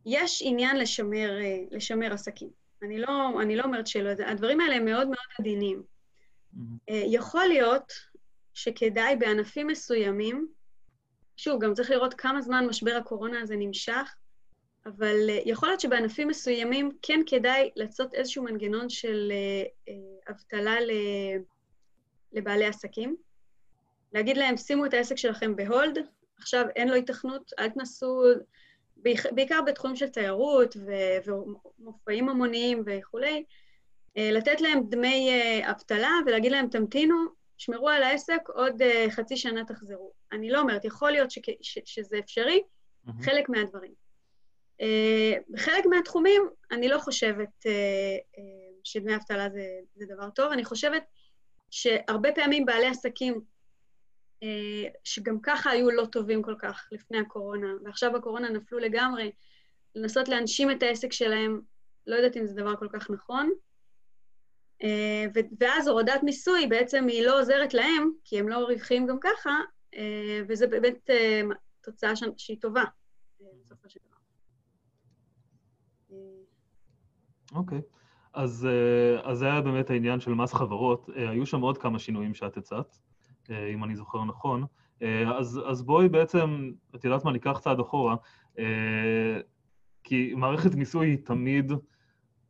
[0.07, 2.51] יש עניין לשמר, אה, לשמר עסקים.
[2.83, 5.83] אני לא, אני לא אומרת שלא, הדברים האלה הם מאוד מאוד עדינים.
[5.83, 6.59] Mm-hmm.
[6.91, 7.93] יכול להיות
[8.55, 10.49] שכדאי בענפים מסוימים,
[11.37, 14.15] שוב, גם צריך לראות כמה זמן משבר הקורונה הזה נמשך,
[14.87, 19.33] אבל יכול להיות שבענפים מסוימים כן כדאי לעשות איזשהו מנגנון של
[20.31, 20.77] אבטלה
[22.33, 23.17] לבעלי עסקים,
[24.13, 25.99] להגיד להם, שימו את העסק שלכם בהולד,
[26.39, 28.23] עכשיו אין לו התכנות, אל תנסו,
[29.33, 30.77] בעיקר בתחומים של תיירות
[31.27, 33.45] ומופעים המוניים וכולי,
[34.17, 37.17] אה, לתת להם דמי אה, אבטלה ולהגיד להם, תמתינו,
[37.59, 40.13] שמרו על העסק, עוד אה, חצי שנה תחזרו.
[40.33, 43.25] אני לא אומרת, יכול להיות שכ, ש, שזה אפשרי, mm-hmm.
[43.25, 44.01] חלק מהדברים.
[45.51, 47.67] בחלק מהתחומים אני לא חושבת
[48.85, 49.65] שדמי אבטלה זה,
[49.95, 51.03] זה דבר טוב, אני חושבת
[51.71, 53.41] שהרבה פעמים בעלי עסקים,
[54.43, 59.33] אה, שגם ככה היו לא טובים כל כך לפני הקורונה, ועכשיו בקורונה נפלו לגמרי,
[59.95, 61.61] לנסות להנשים את העסק שלהם,
[62.07, 63.51] לא יודעת אם זה דבר כל כך נכון.
[65.61, 69.61] ואז הורדת מיסוי בעצם היא לא עוזרת להם, כי הם לא רווחים גם ככה,
[70.49, 71.11] וזה באמת
[71.83, 72.85] תוצאה שהיא טובה.
[77.53, 77.79] אוקיי.
[77.79, 78.00] Okay.
[78.35, 78.69] אז,
[79.23, 81.09] אז זה היה באמת העניין של מס חברות.
[81.17, 82.99] היו שם עוד כמה שינויים שאת הצעת,
[83.51, 84.65] אם אני זוכר נכון.
[85.39, 88.17] אז, אז בואי בעצם, את יודעת מה, ניקח צעד אחורה,
[90.05, 91.73] כי מערכת מיסוי היא תמיד,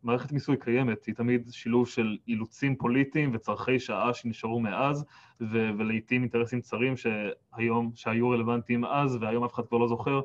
[0.02, 5.04] מערכת מיסוי קיימת, היא תמיד שילוב של אילוצים פוליטיים וצורכי שעה שנשארו מאז,
[5.40, 10.20] ו- ולעיתים אינטרסים צרים שהיום, שהיו רלוונטיים אז והיום אף אחד כבר לא זוכר.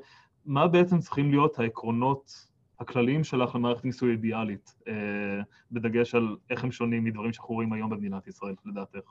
[0.45, 2.47] מה בעצם צריכים להיות העקרונות
[2.79, 4.93] הכלליים שלך למערכת מיסוי אידיאלית, אה,
[5.71, 9.09] בדגש על איך הם שונים מדברים שאנחנו רואים היום במדינת ישראל, לדעתך?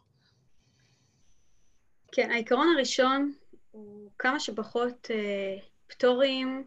[2.12, 3.32] כן, העיקרון הראשון
[3.70, 6.64] הוא כמה שפחות אה, פטורים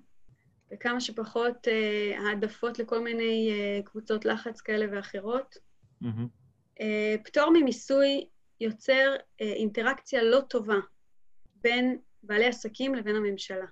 [0.73, 5.57] וכמה שפחות אה, העדפות לכל מיני אה, קבוצות לחץ כאלה ואחרות.
[6.03, 6.27] Mm-hmm.
[6.81, 8.27] אה, פטור ממיסוי
[8.61, 10.77] יוצר אה, אינטראקציה לא טובה
[11.55, 13.65] בין בעלי עסקים לבין הממשלה.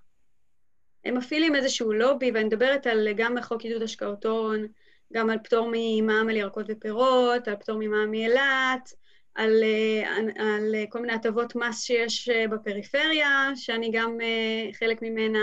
[1.05, 4.67] הם מפעילים איזשהו לובי, ואני מדברת על גם חוק עידוד השקעות הון,
[5.13, 8.93] גם על פטור ממע"מ על ירקות ופירות, על פטור ממע"מ מאילת,
[9.35, 15.01] על, אה, על, על כל מיני הטבות מס שיש אה, בפריפריה, שאני גם אה, חלק
[15.01, 15.39] ממנה.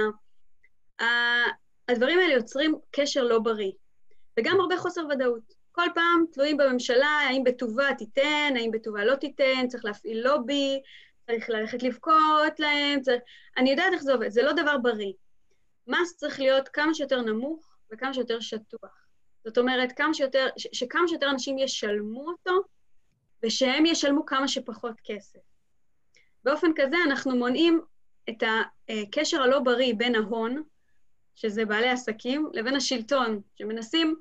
[1.88, 3.72] הדברים האלה יוצרים קשר לא בריא,
[4.38, 5.62] וגם הרבה חוסר ודאות.
[5.72, 10.80] כל פעם תלויים בממשלה, האם בטובה תיתן, האם בטובה לא תיתן, צריך להפעיל לובי,
[11.26, 13.22] צריך ללכת לבכות להם, צריך...
[13.56, 15.12] אני יודעת איך זה עובד, זה לא דבר בריא.
[15.86, 19.06] מס צריך להיות כמה שיותר נמוך וכמה שיותר שטוח.
[19.44, 22.52] זאת אומרת, כמה שיותר, ש- שכמה שיותר אנשים ישלמו אותו,
[23.42, 25.40] ושהם ישלמו כמה שפחות כסף.
[26.44, 27.80] באופן כזה אנחנו מונעים
[28.28, 28.42] את
[28.88, 30.62] הקשר הלא בריא בין ההון,
[31.34, 34.16] שזה בעלי עסקים, לבין השלטון, שמנסים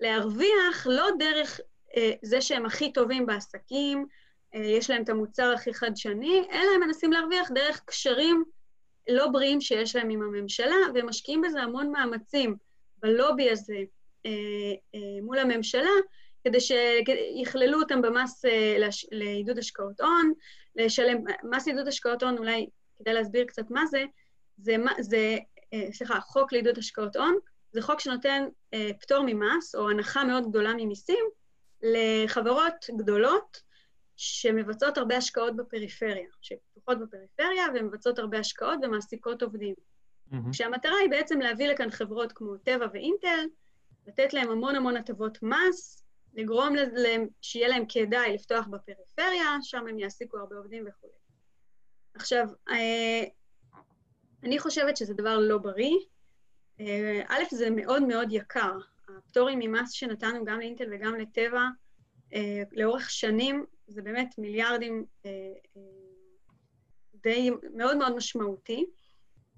[0.00, 1.60] להרוויח לא דרך
[1.96, 4.06] אה, זה שהם הכי טובים בעסקים,
[4.54, 8.44] אה, יש להם את המוצר הכי חדשני, אלא הם מנסים להרוויח דרך קשרים
[9.08, 12.56] לא בריאים שיש להם עם הממשלה, והם משקיעים בזה המון מאמצים
[13.02, 13.78] בלובי הזה
[14.26, 14.30] אה,
[14.94, 15.90] אה, מול הממשלה,
[16.44, 20.32] כדי שיכללו אותם במס אה, לעידוד השקעות הון,
[20.76, 22.66] לשלם, מס עידוד השקעות הון, אולי
[22.98, 24.04] כדאי להסביר קצת מה זה,
[24.58, 25.38] זה, זה
[25.92, 27.38] סליחה, חוק לעידוד השקעות הון,
[27.72, 28.44] זה חוק שנותן
[29.00, 31.24] פטור ממס, או הנחה מאוד גדולה ממיסים,
[31.82, 33.62] לחברות גדולות
[34.18, 39.74] שמבצעות הרבה השקעות בפריפריה, שפתוחות בפריפריה ומבצעות הרבה השקעות ומעסיקות עובדים.
[39.74, 40.52] Mm-hmm.
[40.52, 43.46] כשהמטרה היא בעצם להביא לכאן חברות כמו טבע ואינטל,
[44.06, 46.02] לתת להם המון המון הטבות מס,
[46.34, 51.08] לגרום להם שיהיה להם כדאי לפתוח בפריפריה, שם הם יעסיקו הרבה עובדים וכו'.
[52.14, 53.24] עכשיו, אה,
[54.44, 55.96] אני חושבת שזה דבר לא בריא.
[56.80, 58.78] אה, א', זה מאוד מאוד יקר.
[59.18, 61.62] הפטורים ממס שנתנו גם לאינטל וגם לטבע,
[62.34, 65.04] אה, לאורך שנים, זה באמת מיליארדים
[67.14, 68.86] די מאוד מאוד משמעותי,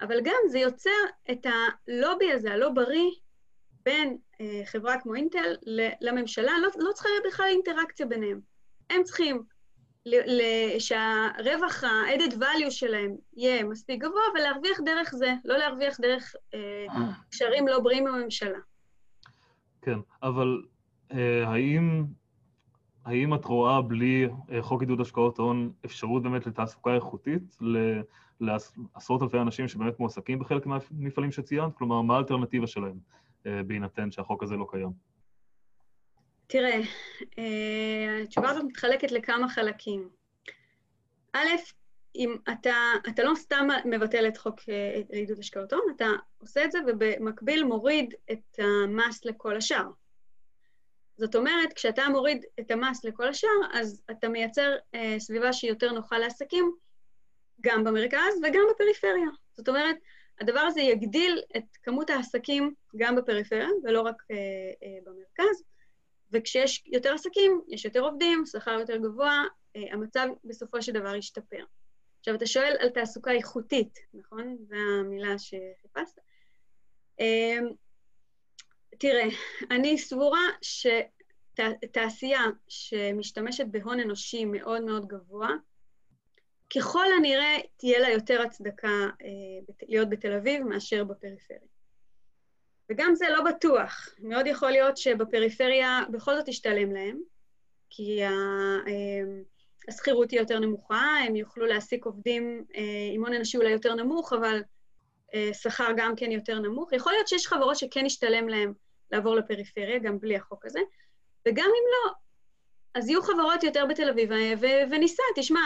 [0.01, 0.90] אבל גם זה יוצר
[1.31, 3.11] את הלובי הזה, הלא בריא,
[3.85, 5.57] בין אה, חברה כמו אינטל
[6.01, 8.40] לממשלה, לא, לא צריכה להיות בכלל אינטראקציה ביניהם.
[8.90, 9.43] הם צריכים
[10.79, 16.87] שהרווח, ה-added value שלהם יהיה מספיק גבוה, ולהרוויח דרך זה, לא להרוויח דרך אה,
[17.31, 18.59] קשרים לא בריאים בממשלה.
[19.83, 20.62] כן, אבל
[21.12, 22.05] אה, האם,
[23.11, 27.57] האם את רואה בלי אה, חוק עידוד השקעות הון אפשרות באמת לתעסוקה איכותית
[28.40, 31.75] לעשרות אלפי אנשים שבאמת מועסקים בחלק מהמפעלים שציינת?
[31.75, 32.99] כלומר, מה האלטרנטיבה שלהם?
[33.46, 34.90] אה, בהינתן שהחוק הזה לא קיים?
[36.46, 36.81] תראה,
[37.38, 40.09] אה, התשובה הזאת מתחלקת לכמה חלקים.
[41.33, 41.49] א',
[42.16, 42.75] אם אתה,
[43.09, 44.61] אתה לא סתם מבטל את חוק
[45.11, 46.07] לעידוד השקעות הון, אתה
[46.38, 49.87] עושה את זה ובמקביל מוריד את המס לכל השאר.
[51.20, 55.92] זאת אומרת, כשאתה מוריד את המס לכל השאר, אז אתה מייצר אה, סביבה שהיא יותר
[55.92, 56.72] נוחה לעסקים,
[57.61, 59.28] גם במרכז וגם בפריפריה.
[59.56, 59.96] זאת אומרת,
[60.40, 64.37] הדבר הזה יגדיל את כמות העסקים גם בפריפריה, ולא רק אה,
[64.83, 65.62] אה, במרכז,
[66.33, 69.45] וכשיש יותר עסקים, יש יותר עובדים, שכר יותר גבוה,
[69.76, 71.64] אה, המצב בסופו של דבר ישתפר.
[72.20, 74.57] עכשיו, אתה שואל על תעסוקה איכותית, נכון?
[74.68, 76.18] זו המילה שחיפשת.
[77.20, 77.59] אה,
[79.01, 79.28] תראה,
[79.70, 85.51] אני סבורה שתעשייה שמשתמשת בהון אנושי מאוד מאוד גבוה,
[86.76, 88.88] ככל הנראה תהיה לה יותר הצדקה
[89.22, 91.61] אה, להיות בתל אביב מאשר בפריפריה.
[92.90, 94.09] וגם זה לא בטוח.
[94.18, 97.20] מאוד יכול להיות שבפריפריה בכל זאת ישתלם להם,
[97.90, 98.80] כי אה,
[99.88, 104.32] השכירות היא יותר נמוכה, הם יוכלו להעסיק עובדים אה, עם הון אנשי אולי יותר נמוך,
[104.32, 104.62] אבל
[105.53, 106.92] שכר גם כן יותר נמוך.
[106.92, 108.72] יכול להיות שיש חברות שכן ישתלם להם
[109.12, 110.80] לעבור לפריפריה, גם בלי החוק הזה,
[111.48, 112.12] וגם אם לא,
[112.94, 114.30] אז יהיו חברות יותר בתל אביב,
[114.61, 115.61] ו- וניסע, תשמע,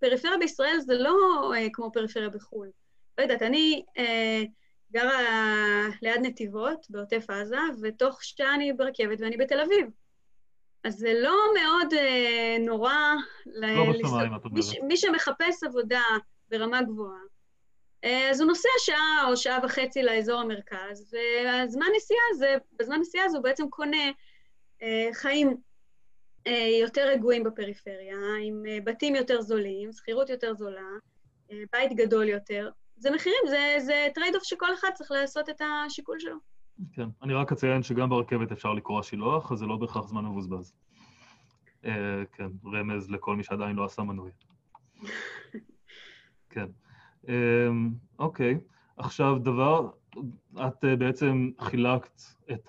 [0.00, 1.16] פריפריה בישראל זה לא
[1.54, 2.70] אה, כמו פריפריה בחו"ל.
[3.18, 4.42] לא יודעת, אני אה,
[4.92, 5.18] גרה
[6.02, 9.86] ליד נתיבות, בעוטף עזה, ותוך שעה אני ברכבת ואני בתל אביב.
[10.84, 12.94] אז זה לא מאוד אה, נורא...
[13.46, 14.52] לא בשמיים, את אומרת.
[14.52, 16.02] מי, מי שמחפש עבודה
[16.50, 17.26] ברמה גבוהה, אה,
[18.02, 23.36] אז הוא נוסע שעה או שעה וחצי לאזור המרכז, והזמן נסיעה הזה, בזמן נסיעה הזה
[23.36, 24.10] הוא בעצם קונה
[24.82, 25.56] אה, חיים
[26.46, 30.90] אה, יותר רגועים בפריפריה, עם אה, בתים יותר זולים, שכירות יותר זולה,
[31.52, 32.70] אה, בית גדול יותר.
[32.96, 36.36] זה מחירים, זה, זה trade-off שכל אחד צריך לעשות את השיקול שלו.
[36.92, 40.74] כן, אני רק אציין שגם ברכבת אפשר לקרוא שילוח, אז זה לא בהכרח זמן מבוזבז.
[41.84, 44.30] אה, כן, רמז לכל מי שעדיין לא עשה מנוי.
[46.50, 46.66] כן.
[47.28, 47.34] אה,
[48.18, 48.58] אוקיי,
[48.96, 49.88] עכשיו דבר,
[50.66, 52.68] את בעצם חילקת את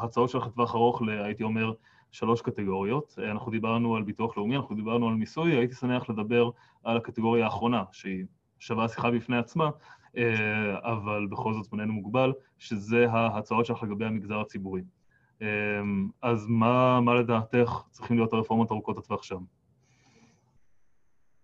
[0.00, 1.72] ההצעות שלך לטווח ארוך, הייתי אומר,
[2.12, 3.18] שלוש קטגוריות.
[3.30, 6.50] אנחנו דיברנו על ביטוח לאומי, אנחנו דיברנו על מיסוי, הייתי שמח לדבר
[6.84, 8.24] על הקטגוריה האחרונה, שהיא
[8.58, 9.70] שווה שיחה בפני עצמה,
[10.16, 14.82] אה, אבל בכל זאת זמננו מוגבל, שזה ההצעות שלך לגבי המגזר הציבורי.
[15.42, 15.46] אה,
[16.22, 19.42] אז מה, מה לדעתך צריכים להיות הרפורמות ארוכות הטווח שם?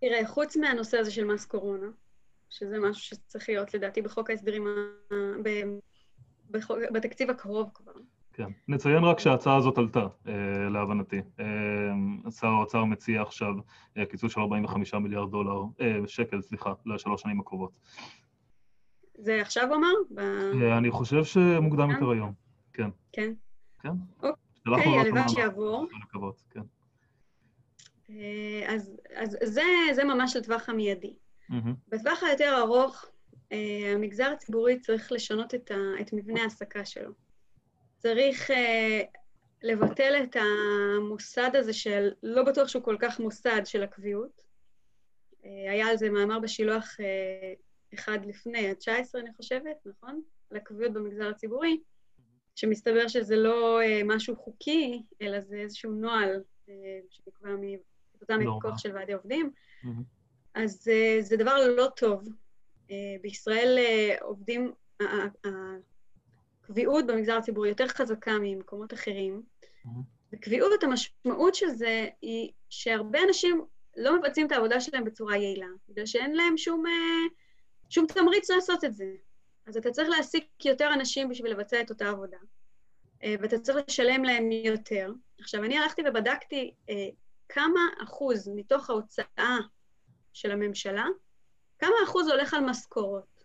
[0.01, 1.87] תראה, חוץ מהנושא הזה של מס קורונה,
[2.51, 4.67] שזה משהו שצריך להיות לדעתי בחוק ההסדרים,
[6.93, 7.93] בתקציב הקרוב כבר,
[8.33, 8.49] כן.
[8.69, 11.21] נציין רק שההצעה הזאת עלתה, אה, להבנתי.
[11.41, 13.55] אה, שר האוצר מציע עכשיו
[13.97, 17.79] אה, קיצוץ של 45 מיליארד דולר, אה, שקל, סליחה, לשלוש שנים הקרובות.
[19.15, 19.93] זה עכשיו הוא אמר?
[20.11, 20.19] ב...
[20.19, 21.95] אה, אני חושב שמוקדם כן?
[21.95, 22.33] יותר היום,
[22.73, 22.91] כן.
[23.13, 23.33] כן?
[23.83, 23.93] כן.
[24.67, 25.87] אוקיי, הלוואי שיעבור.
[26.51, 26.61] כן.
[28.11, 31.15] אה, אז, אז זה, זה ממש לטווח המיידי.
[31.51, 31.55] Mm-hmm.
[31.89, 33.07] בטווח היותר ארוך,
[33.53, 37.13] אה, המגזר הציבורי צריך לשנות את, ה, את מבנה ההעסקה שלו.
[37.99, 38.55] צריך uh,
[39.63, 44.41] לבטל את המוסד הזה של, לא בטוח שהוא כל כך מוסד של הקביעות.
[45.43, 46.97] היה על זה מאמר בשילוח
[47.95, 50.23] אחד לפני, ה-19 אני חושבת, נכון?
[50.51, 51.81] על הקביעות במגזר הציבורי,
[52.57, 56.43] שמסתבר שזה לא משהו חוקי, אלא זה איזשהו נוהל
[57.11, 57.51] שנקבע
[58.31, 58.57] כתוצאה לא.
[58.57, 59.51] מפיקוח של ועדי עובדים.
[60.55, 62.29] אז uh, זה דבר לא טוב.
[62.89, 64.73] Uh, בישראל uh, עובדים,
[66.61, 69.43] קביעות במגזר הציבורי יותר חזקה ממקומות אחרים.
[70.33, 73.65] וקביעות, המשמעות של זה היא שהרבה אנשים
[73.97, 76.93] לא מבצעים את העבודה שלהם בצורה יעילה, בגלל שאין להם שום, אה,
[77.91, 79.15] שום תמריץ לעשות את זה.
[79.67, 82.39] אז אתה צריך להעסיק יותר אנשים בשביל לבצע את אותה עבודה,
[83.25, 85.13] אה, ואתה צריך לשלם להם יותר.
[85.41, 87.09] עכשיו, אני הלכתי ובדקתי אה,
[87.55, 89.59] כמה אחוז מתוך ההוצאה
[90.33, 91.07] של הממשלה,
[91.79, 93.45] כמה אחוז הולך על משכורות.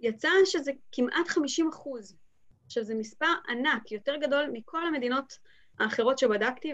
[0.00, 2.16] יצא שזה כמעט 50 אחוז.
[2.66, 5.38] עכשיו, זה מספר ענק, יותר גדול מכל המדינות
[5.78, 6.72] האחרות שבדקתי,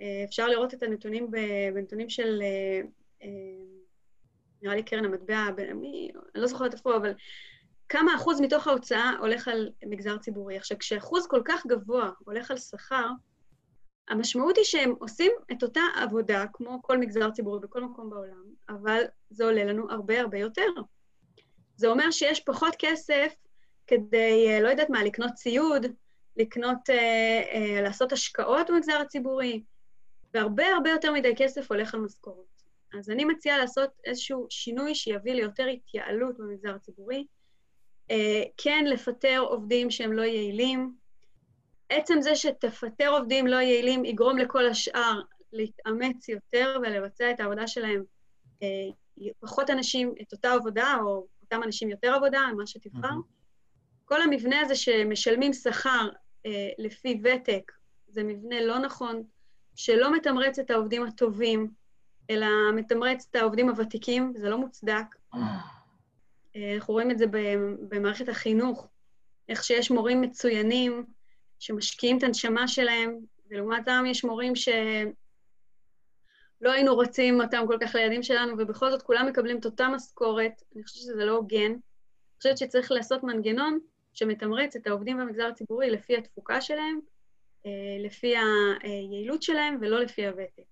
[0.00, 1.30] ואפשר לראות את הנתונים
[1.74, 2.80] בנתונים של, אה,
[3.22, 3.28] אה,
[4.62, 7.14] נראה לי קרן המטבע הבינלאומי, אני לא זוכרת איפה, אבל
[7.88, 10.56] כמה אחוז מתוך ההוצאה הולך על מגזר ציבורי.
[10.56, 13.08] עכשיו, כשאחוז כל כך גבוה הולך על שכר,
[14.12, 19.02] המשמעות היא שהם עושים את אותה עבודה כמו כל מגזר ציבורי בכל מקום בעולם, אבל
[19.30, 20.66] זה עולה לנו הרבה הרבה יותר.
[21.76, 23.34] זה אומר שיש פחות כסף
[23.86, 25.86] כדי, אה, לא יודעת מה, לקנות ציוד,
[26.36, 29.62] לקנות, אה, אה, לעשות השקעות במגזר הציבורי,
[30.34, 32.62] והרבה הרבה יותר מדי כסף הולך על משכורות.
[32.98, 37.26] אז אני מציעה לעשות איזשהו שינוי שיביא ליותר התייעלות במגזר הציבורי,
[38.10, 41.01] אה, כן לפטר עובדים שהם לא יעילים.
[41.92, 45.20] עצם זה שתפטר עובדים לא יעילים יגרום לכל השאר
[45.52, 48.02] להתאמץ יותר ולבצע את העבודה שלהם,
[48.62, 48.68] אה,
[49.40, 53.08] פחות אנשים את אותה עבודה או אותם אנשים יותר עבודה, מה שתבחר.
[53.08, 54.04] Mm-hmm.
[54.04, 56.08] כל המבנה הזה שמשלמים שכר
[56.46, 57.72] אה, לפי ותק,
[58.08, 59.22] זה מבנה לא נכון,
[59.74, 61.70] שלא מתמרץ את העובדים הטובים,
[62.30, 65.04] אלא מתמרץ את העובדים הוותיקים, זה לא מוצדק.
[66.56, 67.26] אה, אנחנו רואים את זה
[67.88, 68.88] במערכת החינוך,
[69.48, 71.06] איך שיש מורים מצוינים
[71.62, 73.18] שמשקיעים את הנשמה שלהם,
[73.50, 74.68] ולעומתם יש מורים ש...
[76.60, 80.62] לא היינו רוצים אותם כל כך לילדים שלנו, ובכל זאת כולם מקבלים את אותה משכורת,
[80.74, 81.70] אני חושבת שזה לא הוגן.
[81.70, 83.78] אני חושבת שצריך לעשות מנגנון
[84.12, 87.00] שמתמרץ את העובדים במגזר הציבורי לפי התפוקה שלהם,
[87.66, 87.70] אה,
[88.04, 88.34] לפי
[88.82, 90.62] היעילות שלהם, ולא לפי הוותק.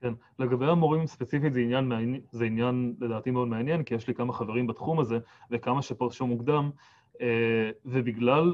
[0.00, 1.92] כן, לגבי המורים ספציפית זה עניין,
[2.32, 5.18] זה עניין לדעתי מאוד מעניין, כי יש לי כמה חברים בתחום הזה,
[5.50, 6.70] וכמה שפרשו מוקדם,
[7.20, 8.52] אה, ובגלל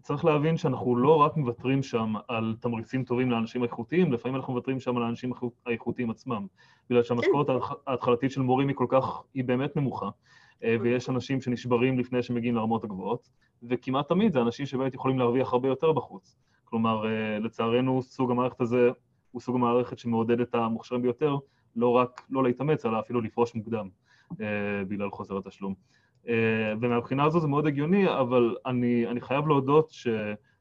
[0.00, 4.80] צריך להבין שאנחנו לא רק מוותרים שם על תמריצים טובים לאנשים איכותיים, לפעמים אנחנו מוותרים
[4.80, 5.32] שם על האנשים
[5.66, 6.46] האיכותיים עצמם,
[6.90, 7.46] בגלל שהמשכורת
[7.86, 10.08] ההתחלתית של מורים היא כל כך, היא באמת נמוכה.
[10.64, 13.28] אה, ויש אנשים שנשברים לפני שמגיעים לרמות הגבוהות,
[13.62, 16.36] וכמעט תמיד זה אנשים שבאמת יכולים להרוויח הרבה יותר בחוץ.
[16.64, 18.90] כלומר, אה, לצערנו, סוג המערכת הזה
[19.30, 21.36] הוא סוג המערכת שמעודד את המוכשרים ביותר,
[21.76, 23.88] לא רק לא להתאמץ, אלא אפילו לפרוש מוקדם
[24.88, 25.74] בגלל חוזר התשלום.
[26.80, 30.08] ומהבחינה הזו זה מאוד הגיוני, אבל אני, אני חייב להודות ש,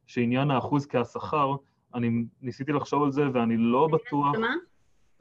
[0.08, 1.56] שעניין האחוז כהשכר,
[1.94, 4.36] אני ניסיתי לחשוב על זה ואני לא בטוח...
[4.36, 4.56] מה?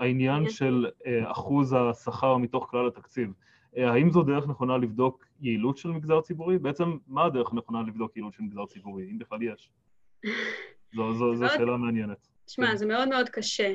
[0.01, 3.33] העניין של uh, אחוז השכר מתוך כלל התקציב.
[3.75, 6.59] Uh, האם זו דרך נכונה לבדוק יעילות של מגזר ציבורי?
[6.59, 9.71] בעצם, מה הדרך הנכונה לבדוק יעילות של מגזר ציבורי, אם בכלל יש?
[10.97, 12.29] זו, זו, זו שאלה מעניינת.
[12.45, 12.77] תשמע, כן.
[12.77, 13.73] זה מאוד מאוד קשה,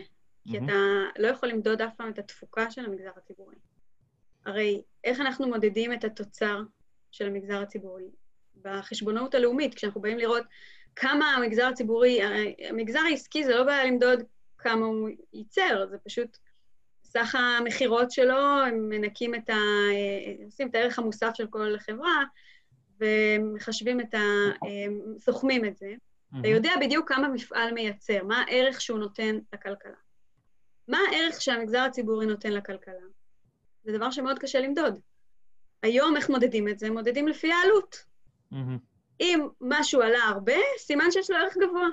[0.48, 0.74] כי אתה
[1.20, 3.56] לא יכול למדוד אף פעם את התפוקה של המגזר הציבורי.
[4.46, 6.62] הרי איך אנחנו מודדים את התוצר
[7.12, 8.10] של המגזר הציבורי?
[8.62, 10.44] בחשבונאות הלאומית, כשאנחנו באים לראות
[10.96, 12.20] כמה המגזר הציבורי,
[12.70, 14.24] המגזר העסקי זה לא בעיה למדוד
[14.58, 16.38] כמה הוא ייצר, זה פשוט
[17.04, 19.58] סך המכירות שלו, הם מנקים את ה...
[20.46, 22.24] עושים את הערך המוסף של כל חברה,
[23.00, 24.20] ומחשבים את ה...
[25.20, 25.94] סוכמים את זה.
[25.94, 26.40] Mm-hmm.
[26.40, 29.96] אתה יודע בדיוק כמה מפעל מייצר, מה הערך שהוא נותן לכלכלה.
[30.88, 32.94] מה הערך שהמגזר הציבורי נותן לכלכלה?
[33.86, 35.00] זה דבר שמאוד קשה למדוד.
[35.84, 36.90] היום איך מודדים את זה?
[36.90, 38.06] מודדים לפי העלות.
[38.54, 38.80] Mm-hmm.
[39.22, 41.88] אם משהו עלה הרבה, סימן שיש לו ערך גבוה.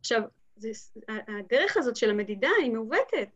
[0.00, 0.22] עכשיו,
[0.56, 0.70] זה,
[1.08, 3.28] הדרך הזאת של המדידה היא מעוותת.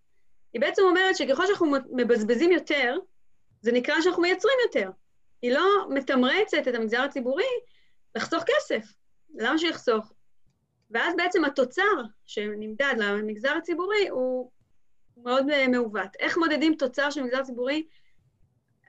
[0.53, 2.97] היא בעצם אומרת שככל שאנחנו מבזבזים יותר,
[3.61, 4.91] זה נקרא שאנחנו מייצרים יותר.
[5.43, 7.45] היא לא מתמרצת את המגזר הציבורי
[8.15, 8.87] לחסוך כסף.
[9.35, 10.13] למה שיחסוך?
[10.91, 14.51] ואז בעצם התוצר שנמדד למגזר הציבורי הוא
[15.17, 16.17] מאוד מעוות.
[16.19, 17.87] איך מודדים תוצר של מגזר ציבורי?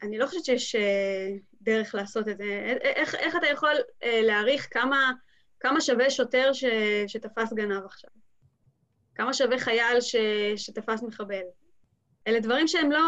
[0.04, 1.28] אני לא חושבת שיש אה,
[1.62, 2.44] דרך לעשות את זה.
[2.82, 5.12] איך, איך אתה יכול אה, להעריך כמה,
[5.60, 6.66] כמה שווה שוטר ש,
[7.08, 8.10] שתפס גנב עכשיו?
[9.16, 10.16] כמה שווה חייל ש,
[10.58, 11.44] שתפס מחבל?
[12.28, 13.04] אלה דברים שהם לא,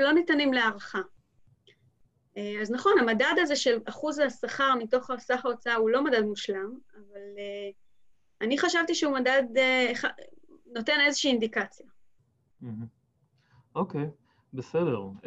[0.00, 1.00] לא ניתנים להערכה.
[2.36, 6.78] אה, אז נכון, המדד הזה של אחוז השכר מתוך סך ההוצאה הוא לא מדד מושלם,
[6.94, 7.20] אבל
[8.40, 9.42] אני חשבתי שהוא מדד,
[10.66, 11.86] נותן איזושהי אינדיקציה.
[13.74, 14.08] אוקיי, okay,
[14.54, 15.08] בסדר.
[15.22, 15.26] Uh,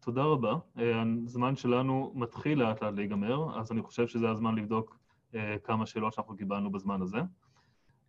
[0.00, 0.54] תודה רבה.
[0.76, 0.80] Uh,
[1.24, 4.98] הזמן שלנו מתחיל לאט לאט להיגמר, אז אני חושב שזה הזמן לבדוק
[5.32, 7.18] uh, כמה שאלות שאנחנו קיבלנו בזמן הזה.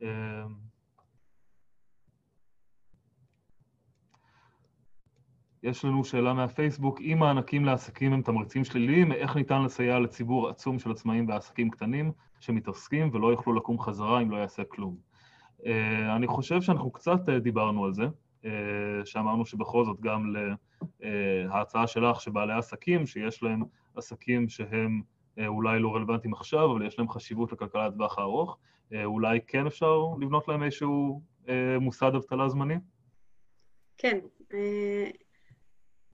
[0.02, 0.06] Uh,
[5.64, 10.80] יש לנו שאלה מהפייסבוק, אם מענקים לעסקים הם תמריצים שליליים, איך ניתן לסייע לציבור עצום
[10.80, 14.98] של עצמאים ועסקים קטנים שמתעסקים ולא יוכלו לקום חזרה אם לא יעשה כלום?
[15.60, 15.64] Uh,
[16.16, 18.08] אני חושב שאנחנו קצת uh, דיברנו על זה,
[19.06, 20.36] שאמרנו שבכל זאת גם
[21.50, 23.64] להצעה שלך שבעלי עסקים, שיש להם
[23.96, 25.02] עסקים שהם
[25.38, 28.58] uh, אולי לא רלוונטיים עכשיו, אבל יש להם חשיבות לכלכלת טווח הארוך,
[29.06, 31.22] אולי כן אפשר לבנות להם איזשהו
[31.80, 32.76] מוסד אבטלה זמני?
[33.98, 34.20] כן.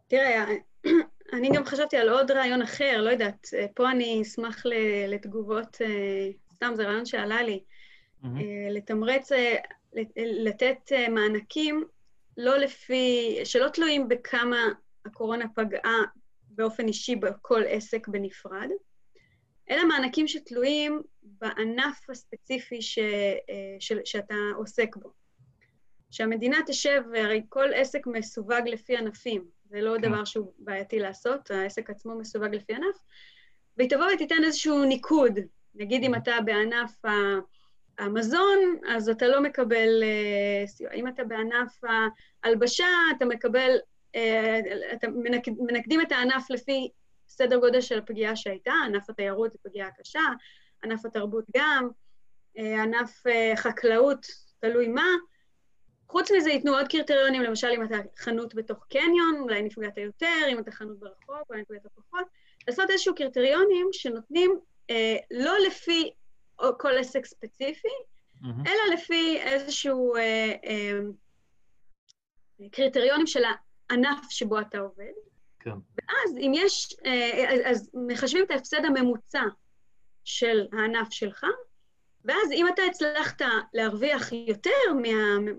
[0.08, 0.46] תראה,
[1.34, 4.64] אני גם חשבתי על עוד רעיון אחר, לא יודעת, פה אני אשמח
[5.08, 7.64] לתגובות, אה, סתם זה רעיון שעלה לי.
[8.70, 9.56] לתמרץ, אה,
[10.18, 11.84] לתת מענקים
[12.38, 14.68] לא לפי, שלא תלויים בכמה
[15.06, 16.02] הקורונה פגעה
[16.50, 18.70] באופן אישי בכל עסק בנפרד,
[19.70, 23.00] אלא מענקים שתלויים בענף הספציפי ש,
[23.80, 25.10] ש, שאתה עוסק בו.
[26.12, 29.46] שהמדינה תשב, הרי כל עסק מסווג לפי ענפים.
[29.66, 30.08] זה לא כן.
[30.08, 32.96] דבר שהוא בעייתי לעשות, העסק עצמו מסווג לפי ענף,
[33.78, 35.40] והיא תבוא ותיתן איזשהו ניקוד.
[35.76, 37.02] נגיד אם אתה בענף
[38.00, 40.92] המזון, אז אתה לא מקבל uh, סיוע.
[40.92, 41.82] אם אתה בענף
[42.44, 42.88] ההלבשה,
[43.18, 43.78] אתה מקבל,
[44.16, 44.20] uh,
[44.94, 46.90] אתה מנק, מנקדים את הענף לפי
[47.28, 50.20] סדר גודל של הפגיעה שהייתה, ענף התיירות זה פגיעה קשה,
[50.84, 51.90] ענף התרבות גם,
[52.58, 53.24] uh, ענף
[53.56, 54.26] חקלאות,
[54.60, 55.08] תלוי מה,
[56.14, 60.60] חוץ מזה ייתנו עוד קריטריונים, למשל אם אתה חנות בתוך קניון, אולי נפגעת יותר, אם
[60.60, 62.26] אתה חנות ברחוב, אולי נפגעת פחות,
[62.68, 66.12] לעשות איזשהו קריטריונים שנותנים אה, לא לפי
[66.78, 68.68] כל עסק ספציפי, mm-hmm.
[68.68, 71.00] אלא לפי איזשהו אה, אה,
[72.72, 73.44] קריטריונים של
[73.90, 75.14] הענף שבו אתה עובד.
[75.60, 75.72] כן.
[75.72, 79.44] ואז אם יש, אה, אז, אז מחשבים את ההפסד הממוצע
[80.24, 81.46] של הענף שלך,
[82.26, 83.42] ואז אם אתה הצלחת
[83.74, 85.52] להרוויח יותר מה...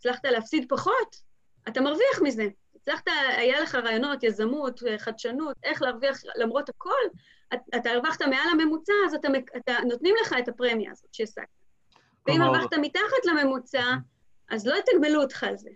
[0.00, 1.16] הצלחת להפסיד פחות,
[1.68, 2.48] אתה מרוויח מזה.
[2.76, 7.00] הצלחת, היה לך רעיונות, יזמות, חדשנות, איך להרוויח למרות הכל,
[7.54, 11.44] אתה הרווחת מעל הממוצע, אז אתה, אתה, נותנים לך את הפרמיה הזאת שהשגת.
[12.26, 13.84] ואם הרווחת מתחת לממוצע,
[14.50, 15.70] אז לא יתגמלו אותך על זה.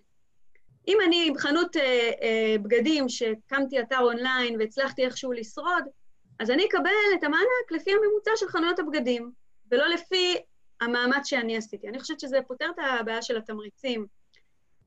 [0.88, 5.84] אם אני עם חנות אה, אה, בגדים שקמתי אתר אונליין והצלחתי איכשהו לשרוד,
[6.40, 9.30] אז אני אקבל את המענק לפי הממוצע של חנויות הבגדים,
[9.70, 10.36] ולא לפי
[10.80, 11.88] המאמץ שאני עשיתי.
[11.88, 14.06] אני חושבת שזה פותר את הבעיה של התמריצים,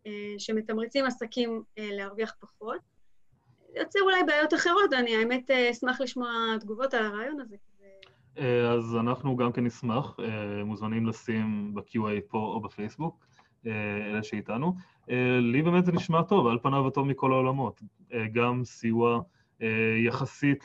[0.08, 2.97] אה, שמתמריצים עסקים אה, להרוויח פחות.
[3.80, 7.56] יוצר אולי בעיות אחרות, אני האמת אשמח לשמוע תגובות על הרעיון הזה.
[8.70, 10.18] אז אנחנו גם כן נשמח,
[10.66, 13.26] מוזמנים לשים ב-QA פה או בפייסבוק,
[13.66, 14.76] אלה שאיתנו.
[15.42, 17.82] לי באמת זה נשמע טוב, על פניו הטוב מכל העולמות.
[18.32, 19.22] גם סיוע
[20.06, 20.64] יחסית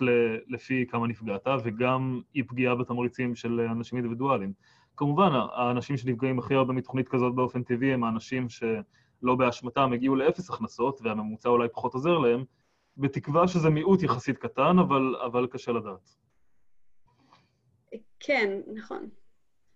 [0.49, 4.53] לפי כמה נפגעת, וגם אי פגיעה בתמריצים של אנשים אינדיבידואליים.
[4.97, 10.51] כמובן, האנשים שנפגעים הכי הרבה מתוכנית כזאת באופן טבעי הם האנשים שלא באשמתם הגיעו לאפס
[10.51, 12.45] הכנסות, והממוצע אולי פחות עוזר להם,
[12.97, 16.17] בתקווה שזה מיעוט יחסית קטן, אבל, אבל קשה לדעת.
[18.21, 19.09] כן, נכון.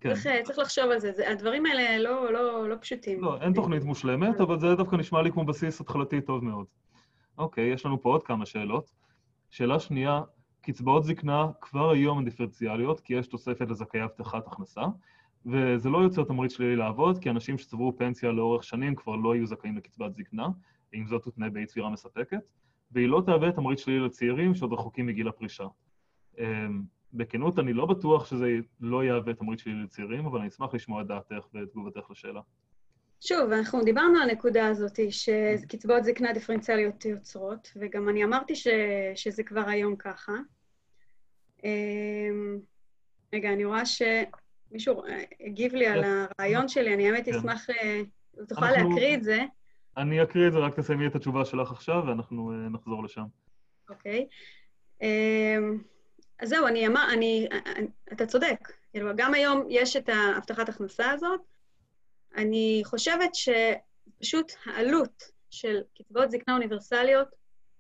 [0.01, 0.15] כן.
[0.15, 1.13] צריך, צריך לחשוב על זה.
[1.13, 3.21] זה, הדברים האלה לא, לא, לא פשוטים.
[3.21, 6.67] לא, אין תוכנית מושלמת, אבל זה דווקא נשמע לי כמו בסיס התחלתי טוב מאוד.
[7.39, 8.91] אוקיי, יש לנו פה עוד כמה שאלות.
[9.51, 10.23] שאלה שנייה,
[10.61, 14.83] קצבאות זקנה כבר היום הן דיפרנציאליות, כי יש תוספת לזכאי הבטחת הכנסה,
[15.47, 19.47] וזה לא יוצר תמריץ שלילי לעבוד, כי אנשים שצברו פנסיה לאורך שנים כבר לא יהיו
[19.47, 20.49] זכאים לקצבת זקנה,
[20.95, 22.41] אם זאת תותנה באי צבירה מספקת,
[22.97, 25.67] והיא לא תהווה תמריץ שלילי לצעירים שעוד רחוקים מגיל הפרישה.
[26.39, 26.83] אמ,
[27.13, 28.47] בכנות, אני לא בטוח שזה
[28.81, 32.41] לא יהווה תמריץ שלילי לצעירים, אבל אני אשמח לשמוע את דעתך ותגובתך לשאלה.
[33.21, 38.67] שוב, אנחנו דיברנו על הנקודה הזאת שקצבאות זקנה דיפרנציאליות יוצרות, וגם אני אמרתי ש,
[39.15, 40.33] שזה כבר היום ככה.
[41.65, 42.59] אמ,
[43.33, 45.03] רגע, אני רואה שמישהו
[45.41, 47.35] הגיב לי על הרעיון שלי, אני האמת כן.
[47.35, 48.03] אשמח, אה,
[48.49, 49.45] תוכל להקריא את זה.
[49.97, 53.25] אני אקריא את זה, רק תסיימי את התשובה שלך עכשיו, ואנחנו אה, נחזור לשם.
[53.89, 54.27] אוקיי.
[55.03, 55.79] אמ,
[56.41, 57.49] אז זהו, אני אמר, אני,
[58.13, 58.73] אתה צודק.
[58.93, 61.41] כאילו, גם היום יש את ההבטחת הכנסה הזאת,
[62.37, 67.29] אני חושבת שפשוט העלות של קצבאות זקנה אוניברסליות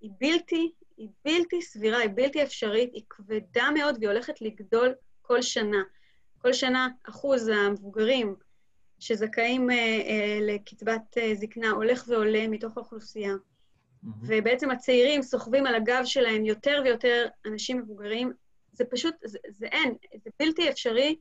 [0.00, 5.42] היא בלתי, היא בלתי סבירה, היא בלתי אפשרית, היא כבדה מאוד והיא הולכת לגדול כל
[5.42, 5.82] שנה.
[6.38, 8.36] כל שנה אחוז המבוגרים
[8.98, 13.32] שזכאים אה, אה, לקצבת אה, זקנה הולך ועולה מתוך האוכלוסייה.
[13.32, 14.08] Mm-hmm.
[14.26, 18.32] ובעצם הצעירים סוחבים על הגב שלהם יותר ויותר אנשים מבוגרים.
[18.72, 19.94] זה פשוט, זה, זה אין,
[20.24, 21.16] זה בלתי אפשרי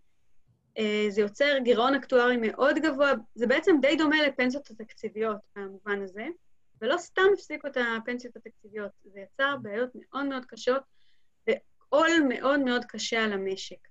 [0.77, 6.27] אה, זה יוצר גירעון אקטוארי מאוד גבוה, זה בעצם די דומה לפנסיות התקציביות במובן הזה,
[6.81, 10.81] ולא סתם הפסיקו את הפנסיות התקציביות, זה יצר בעיות מאוד מאוד קשות
[11.47, 13.87] ועול מאוד מאוד קשה על המשק.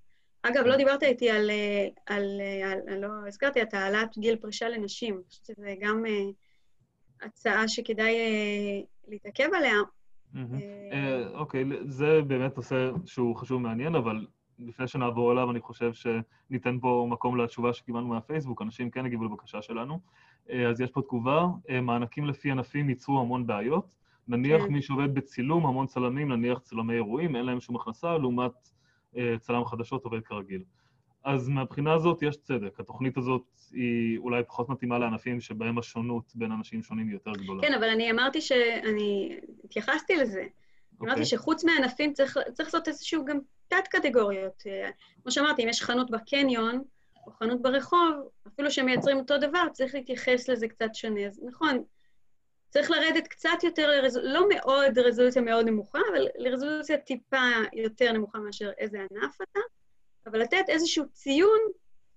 [0.49, 4.68] אגב, לא דיברת איתי על, אה, על, על, על לא הזכרתי את העלאת גיל פרישה
[4.68, 8.14] לנשים, אני חושבת שזו גם uh, הצעה שכדאי
[9.09, 9.76] להתעכב עליה.
[11.34, 14.26] אוקיי, זה באמת נושא שהוא חשוב ומעניין, אבל
[14.59, 19.62] לפני שנעבור אליו, אני חושב שניתן פה מקום לתשובה שקיבלנו מהפייסבוק, אנשים כן הגיבו לבקשה
[19.62, 20.01] שלנו.
[20.51, 23.95] אה, אז יש פה תגובה, אה, מענקים לפי ענפים ייצרו המון בעיות.
[24.28, 24.72] נניח כן.
[24.72, 28.74] מי שעובד בצילום, המון צלמים, נניח צלמי אירועים, אין להם שום הכנסה, לעומת אה,
[29.41, 30.62] צלם חדשות עובד כרגיל.
[31.25, 32.81] אז מהבחינה הזאת יש צדק.
[32.81, 33.43] התוכנית הזאת
[33.73, 37.62] היא אולי פחות מתאימה לענפים שבהם השונות בין אנשים שונים היא יותר גדולה.
[37.62, 40.43] כן, אבל אני אמרתי שאני התייחסתי לזה.
[40.43, 40.97] Okay.
[41.01, 41.25] אמרתי אוקיי.
[41.25, 43.39] שחוץ מהענפים צריך, צריך לעשות איזשהו גם
[43.69, 44.62] תת-קטגוריות.
[44.67, 44.91] אה,
[45.23, 46.83] כמו שאמרתי, אם יש חנות בקניון
[47.27, 48.15] או חנות ברחוב,
[48.49, 51.27] אפילו שמייצרים אותו דבר, צריך להתייחס לזה קצת שונה.
[51.27, 51.83] אז נכון,
[52.75, 54.16] צריך לרדת קצת יותר, לרז...
[54.22, 59.61] לא מאוד רזולוציה מאוד נמוכה, אבל לרזולוציה טיפה יותר נמוכה מאשר איזה ענף אתה,
[60.27, 61.59] אבל לתת איזשהו ציון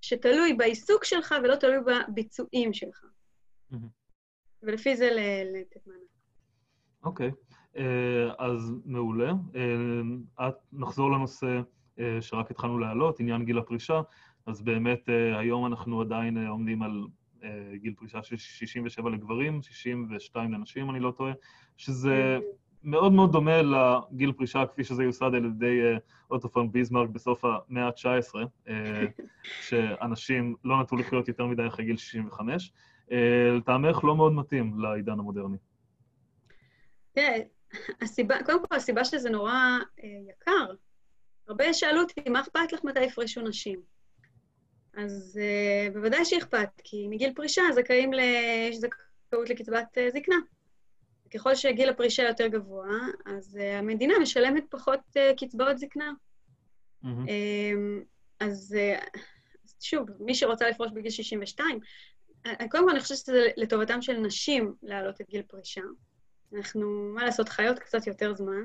[0.01, 3.05] שתלוי בעיסוק שלך ולא תלוי בביצועים שלך.
[3.73, 3.75] Mm-hmm.
[4.63, 5.09] ולפי זה
[5.53, 5.99] לתת מענה.
[7.03, 7.29] אוקיי.
[7.29, 7.77] Okay.
[7.77, 9.31] אה, אז מעולה.
[10.39, 11.61] אה, נחזור לנושא
[11.99, 14.01] אה, שרק התחלנו להעלות, עניין גיל הפרישה.
[14.45, 17.03] אז באמת היום אנחנו עדיין עומדים על
[17.75, 21.33] גיל פרישה של 67 לגברים, 62 לנשים, אם אני לא טועה,
[21.77, 22.39] שזה
[22.83, 25.79] מאוד מאוד דומה לגיל פרישה כפי שזה יוסד על ידי
[26.31, 28.35] אוטו פון ביזמרק בסוף המאה ה-19,
[29.67, 32.71] שאנשים לא נטו לחיות יותר מדי אחרי גיל 65.
[33.57, 35.57] לטעמך לא מאוד מתאים לעידן המודרני.
[37.11, 37.37] תראה,
[38.01, 39.53] הסיבה, קודם כל, הסיבה שזה נורא
[40.03, 40.73] אה, יקר,
[41.47, 43.96] הרבה שאלו אותי, מה אכפת לך מתי יפרשו נשים?
[44.97, 48.19] אז אה, בוודאי שאכפת, כי מגיל פרישה זכאים ל...
[48.69, 50.35] יש זכאות לקצבת אה, זקנה.
[51.33, 56.11] ככל שגיל הפרישה יותר גבוה, אז אה, המדינה משלמת פחות אה, קצבאות זקנה.
[57.03, 57.07] Mm-hmm.
[57.29, 57.73] אה,
[58.39, 58.99] אז אה,
[59.81, 61.79] שוב, מי שרוצה לפרוש בגיל 62,
[62.45, 65.81] אה, קודם כל אני חושבת שזה לטובתם של נשים להעלות את גיל פרישה.
[66.55, 68.63] אנחנו, מה לעשות, חיות קצת יותר זמן,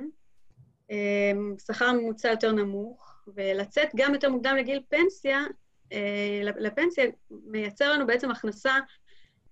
[0.90, 5.44] אמ, שכר ממוצע יותר נמוך, ולצאת גם יותר מוקדם לגיל פנסיה,
[6.44, 8.78] לפנסיה מייצר לנו בעצם הכנסה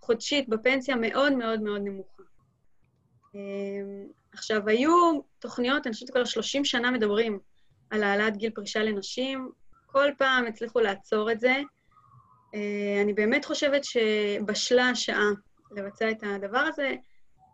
[0.01, 2.23] חודשית בפנסיה מאוד מאוד מאוד נמוכה.
[3.35, 7.39] אמ, עכשיו, היו תוכניות, אני חושבת שכבר 30 שנה מדברים
[7.91, 9.51] על העלאת גיל פרישה לנשים,
[9.87, 11.55] כל פעם הצליחו לעצור את זה.
[12.55, 15.31] אה, אני באמת חושבת שבשלה השעה
[15.71, 16.95] לבצע את הדבר הזה.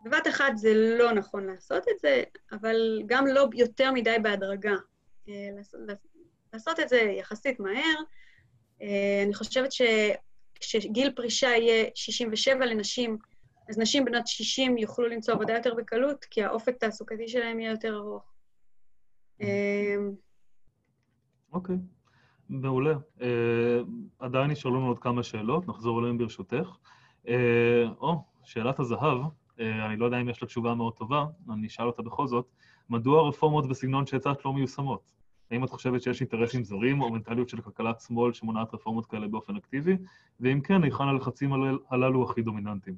[0.05, 4.75] בבת אחת זה לא נכון לעשות את זה, אבל גם לא יותר מדי בהדרגה.
[5.29, 5.49] אה,
[6.53, 7.95] לעשות את זה יחסית מהר.
[8.81, 13.17] אה, אני חושבת שכשגיל פרישה יהיה 67 לנשים,
[13.69, 17.95] אז נשים בנות 60 יוכלו למצוא עבודה יותר בקלות, כי האופק התעסוקתי שלהם יהיה יותר
[17.95, 18.23] ארוך.
[19.41, 19.95] אה,
[21.53, 21.75] אוקיי,
[22.49, 22.93] מעולה.
[24.19, 26.77] עדיין נשארו לנו עוד כמה שאלות, נחזור אליהן ברשותך.
[27.99, 29.17] או, שאלת הזהב,
[29.59, 32.45] אני לא יודע אם יש לה תשובה מאוד טובה, אני אשאל אותה בכל זאת.
[32.89, 35.16] מדוע הרפורמות בסגנון שהצעת לא מיושמות?
[35.51, 39.55] האם את חושבת שיש אינטרסים זרים או מנטליות של כלכלת שמאל שמונעת רפורמות כאלה באופן
[39.55, 39.97] אקטיבי?
[40.39, 41.51] ואם כן, היכן הלחצים
[41.89, 42.95] הללו הכי דומיננטיים?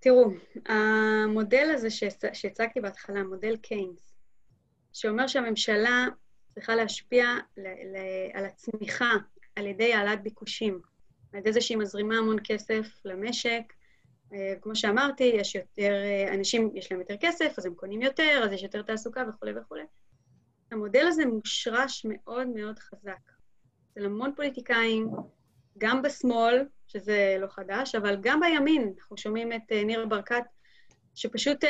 [0.00, 0.30] תראו,
[0.66, 1.90] המודל הזה
[2.32, 4.14] שהצגתי בהתחלה, מודל קיינס,
[4.92, 6.06] שאומר שהממשלה
[6.54, 7.28] צריכה להשפיע
[8.34, 9.10] על הצמיחה
[9.56, 10.80] על ידי העלאת ביקושים,
[11.32, 13.72] על ידי זה שהיא מזרימה המון כסף למשק,
[14.60, 18.52] כמו שאמרתי, יש יותר, אה, אנשים, יש להם יותר כסף, אז הם קונים יותר, אז
[18.52, 19.82] יש יותר תעסוקה וכולי וכולי.
[20.72, 23.32] המודל הזה מושרש מאוד מאוד חזק.
[23.92, 25.10] אצל המון פוליטיקאים,
[25.78, 30.44] גם בשמאל, שזה לא חדש, אבל גם בימין, אנחנו שומעים את אה, ניר ברקת,
[31.14, 31.64] שפשוט,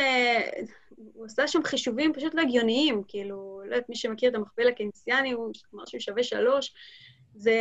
[0.97, 5.33] הוא עשה שם חישובים פשוט לא הגיוניים, כאילו, לא יודעת, מי שמכיר את המכפיל הקיינסיאני,
[5.33, 6.75] הוא אמר שהוא שווה שלוש,
[7.35, 7.57] זה,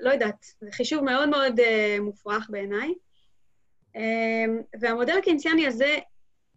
[0.00, 1.60] לא יודעת, זה חישוב מאוד מאוד
[2.00, 2.94] מופרך בעיניי.
[3.94, 5.96] אמ, והמודל הקיינסיאני הזה,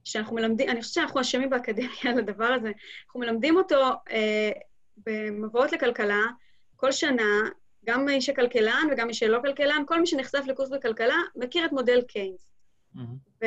[0.04, 2.72] שאנחנו מלמדים, אני חושבת שאנחנו אשמים באקדמיה על הדבר הזה,
[3.06, 3.82] אנחנו מלמדים אותו
[4.12, 4.52] אה,
[4.98, 6.22] במבואות לכלכלה
[6.76, 7.50] כל שנה,
[7.86, 12.02] גם מי שכלכלן וגם מי שלא כלכלן, כל מי שנחשף לקורס בכלכלה מכיר את מודל
[12.02, 12.54] קיינס.
[12.96, 13.46] Mm-hmm.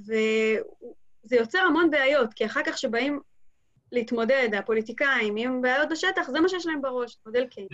[0.00, 3.20] וזה יוצר המון בעיות, כי אחר כך שבאים
[3.92, 7.70] להתמודד, הפוליטיקאים, עם בעיות בשטח, זה מה שיש להם בראש, מודל קיינס.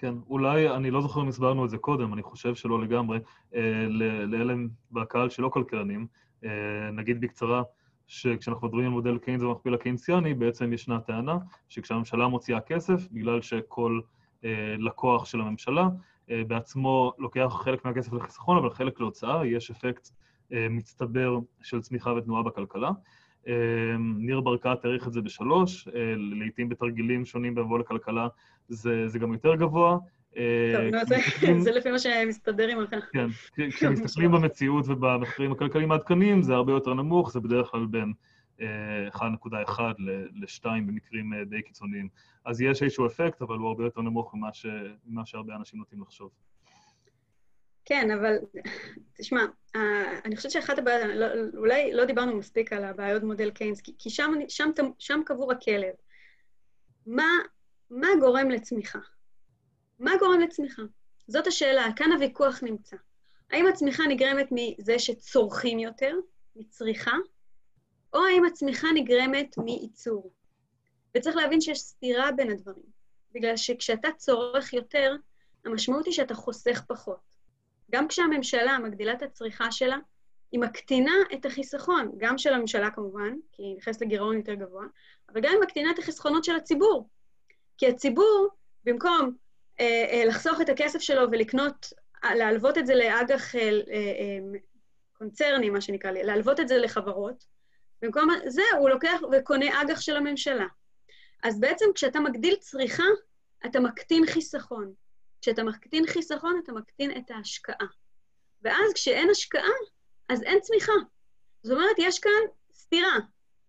[0.00, 3.18] כן, אולי, אני לא זוכר אם הסברנו את זה קודם, אני חושב שלא לגמרי,
[3.54, 3.86] אה,
[4.26, 4.54] לאלה
[4.92, 6.06] בקהל שלא כלכלנים,
[6.44, 7.62] אה, נגיד בקצרה,
[8.06, 11.38] שכשאנחנו מדברים על מודל קיינס ומכפיל הקיינסיאני, בעצם ישנה טענה
[11.68, 14.00] שכשהממשלה מוציאה כסף, בגלל שכל
[14.44, 15.88] אה, לקוח של הממשלה
[16.30, 20.08] אה, בעצמו לוקח חלק מהכסף לחיסכון, אבל חלק להוצאה, יש אפקט
[20.52, 22.90] אה, מצטבר של צמיחה ותנועה בכלכלה.
[23.48, 28.28] אה, ניר ברקת העריך את זה בשלוש, אה, לעיתים בתרגילים שונים במבוא לכלכלה
[28.68, 29.98] זה, זה גם יותר גבוה.
[30.36, 33.04] אה, טוב, נו, זה לפי מה שמסתדר עם עמך.
[33.12, 33.26] כן,
[33.70, 38.12] כשמסתכלים במציאות ובמחקרים הכלכליים העדכניים, זה הרבה יותר נמוך, זה בדרך כלל בין
[38.58, 38.62] 1.1
[39.98, 42.08] ל-2 במקרים די קיצוניים.
[42.44, 44.34] אז יש איזשהו אפקט, אבל הוא הרבה יותר נמוך
[45.04, 46.30] ממה שהרבה אנשים נוטים לחשוב.
[47.90, 48.38] כן, אבל
[49.14, 49.44] תשמע,
[50.24, 51.26] אני חושבת שאחת הבעיות, לא,
[51.56, 55.94] אולי לא דיברנו מספיק על הבעיות מודל קיינס, כי שם, שם, שם קבור הכלב.
[57.06, 57.38] מה,
[57.90, 58.98] מה גורם לצמיחה?
[59.98, 60.82] מה גורם לצמיחה?
[61.26, 62.96] זאת השאלה, כאן הוויכוח נמצא.
[63.50, 66.14] האם הצמיחה נגרמת מזה שצורכים יותר,
[66.56, 67.16] מצריכה,
[68.12, 70.32] או האם הצמיחה נגרמת מייצור?
[71.16, 72.86] וצריך להבין שיש סתירה בין הדברים,
[73.32, 75.16] בגלל שכשאתה צורך יותר,
[75.64, 77.29] המשמעות היא שאתה חוסך פחות.
[77.90, 79.96] גם כשהממשלה מגדילה את הצריכה שלה,
[80.52, 84.86] היא מקטינה את החיסכון, גם של הממשלה כמובן, כי היא נכנסת לגירעון יותר גבוה,
[85.28, 87.08] אבל גם היא מקטינה את החסכונות של הציבור.
[87.78, 88.48] כי הציבור,
[88.84, 89.30] במקום
[89.80, 91.92] אה, אה, לחסוך את הכסף שלו ולקנות,
[92.24, 94.58] להלוות את זה לאג"ח אה, אה, אה,
[95.12, 97.44] קונצרני, מה שנקרא, להלוות את זה לחברות,
[98.02, 100.66] במקום זה הוא לוקח וקונה אג"ח של הממשלה.
[101.42, 103.04] אז בעצם כשאתה מגדיל צריכה,
[103.66, 104.92] אתה מקטין חיסכון.
[105.40, 107.86] כשאתה מקטין חיסכון, אתה מקטין את ההשקעה.
[108.62, 109.72] ואז כשאין השקעה,
[110.28, 110.92] אז אין צמיחה.
[111.62, 113.18] זאת אומרת, יש כאן סתירה.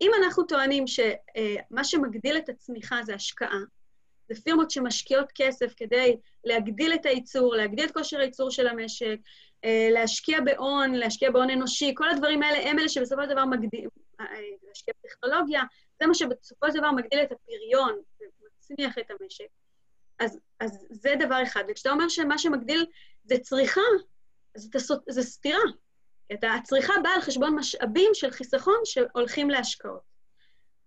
[0.01, 3.59] אם אנחנו טוענים שמה שמגדיל את הצמיחה זה השקעה,
[4.30, 9.17] זה פירמות שמשקיעות כסף כדי להגדיל את הייצור, להגדיל את כושר הייצור של המשק,
[9.63, 13.88] אה, להשקיע בהון, להשקיע בהון אנושי, כל הדברים האלה הם אלה שבסופו של דבר מגדיל,
[14.19, 14.26] אה,
[14.67, 15.61] להשקיע בטכנולוגיה,
[16.01, 19.61] זה מה שבסופו של דבר מגדיל את הפריון ומצמיח את המשק.
[20.22, 21.63] אז, אז זה דבר אחד.
[21.69, 22.86] וכשאתה אומר שמה שמגדיל
[23.24, 23.82] זה צריכה,
[24.55, 25.61] אז אתה, זה סתירה.
[26.28, 30.01] כי הצריכה באה על חשבון משאבים של חיסכון שהולכים להשקעות.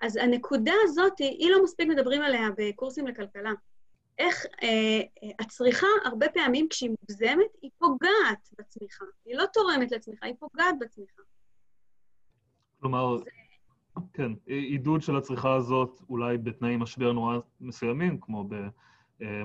[0.00, 3.52] אז הנקודה הזאת, היא לא מספיק מדברים עליה בקורסים לכלכלה.
[4.18, 4.68] איך אה,
[5.22, 9.04] אה, הצריכה, הרבה פעמים כשהיא מוגזמת, היא פוגעת בצמיחה.
[9.26, 11.22] היא לא תורמת לצמיחה, היא פוגעת בצמיחה.
[12.80, 13.30] כלומר, זה...
[14.12, 18.68] כן, עידוד של הצריכה הזאת אולי בתנאי משבר נורא מסוימים, כמו במשבר
[19.22, 19.42] אה,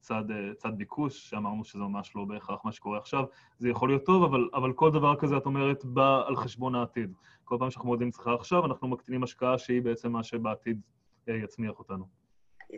[0.00, 3.24] צד, אה, צד ביקוש, שאמרנו שזה ממש לא בהכרח מה שקורה עכשיו,
[3.58, 7.12] זה יכול להיות טוב, אבל, אבל כל דבר כזה, את אומרת, בא על חשבון העתיד.
[7.44, 10.80] כל פעם שאנחנו מודדים צריכה עכשיו, אנחנו מקטינים השקעה שהיא בעצם מה שבעתיד
[11.28, 12.04] אה, יצמיח אותנו.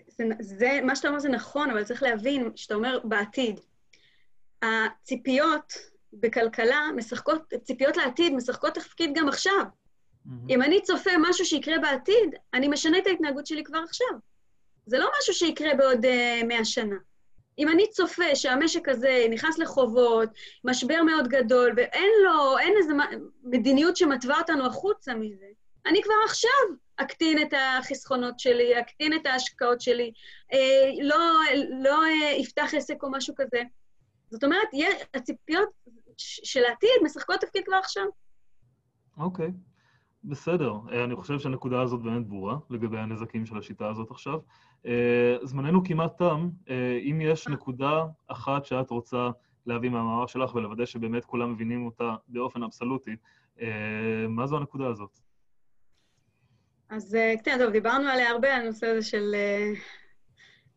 [0.08, 3.60] זה, זה, מה שאתה אומר זה נכון, אבל צריך להבין, שאתה אומר בעתיד,
[4.62, 5.72] הציפיות
[6.12, 9.64] בכלכלה משחקות, ציפיות לעתיד משחקות תפקיד גם עכשיו.
[9.64, 10.30] Mm-hmm.
[10.48, 14.18] אם אני צופה משהו שיקרה בעתיד, אני משנה את ההתנהגות שלי כבר עכשיו.
[14.86, 16.96] זה לא משהו שיקרה בעוד uh, מאה שנה.
[17.58, 20.28] אם אני צופה שהמשק הזה נכנס לחובות,
[20.64, 22.94] משבר מאוד גדול, ואין לו, אין איזו
[23.44, 25.46] מדיניות שמתווה אותנו החוצה מזה,
[25.86, 26.50] אני כבר עכשיו
[26.96, 30.12] אקטין את החסכונות שלי, אקטין את ההשקעות שלי,
[30.52, 31.40] אה, לא,
[31.82, 33.62] לא אה, אפתח עסק או משהו כזה.
[34.30, 34.68] זאת אומרת,
[35.14, 35.68] הציפיות
[36.18, 38.04] של העתיד משחקות תפקיד כבר עכשיו.
[39.16, 39.50] אוקיי, okay.
[40.24, 40.72] בסדר.
[40.92, 44.38] אה, אני חושב שהנקודה הזאת באמת ברורה לגבי הנזקים של השיטה הזאת עכשיו.
[44.86, 46.48] אה, זמננו כמעט תם.
[46.70, 49.28] אה, אם יש נקודה אחת שאת רוצה
[49.66, 53.16] להביא מהמאמר שלך ולוודא שבאמת כולם מבינים אותה באופן אבסולוטי,
[54.28, 55.18] מה זו הנקודה הזאת?
[56.88, 59.34] אז כן, טוב, דיברנו עליה הרבה, על הנושא הזה של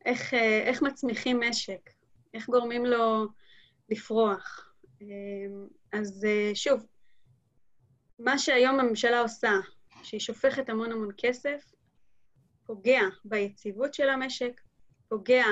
[0.06, 1.90] איך, איך מצמיחים משק,
[2.34, 3.28] איך גורמים לו
[3.90, 4.74] לפרוח.
[5.94, 6.86] אז שוב,
[8.20, 9.52] מה שהיום הממשלה עושה,
[10.04, 11.77] שהיא שופכת המון המון כסף,
[12.68, 14.62] פוגע ביציבות של המשק,
[15.10, 15.46] פוגע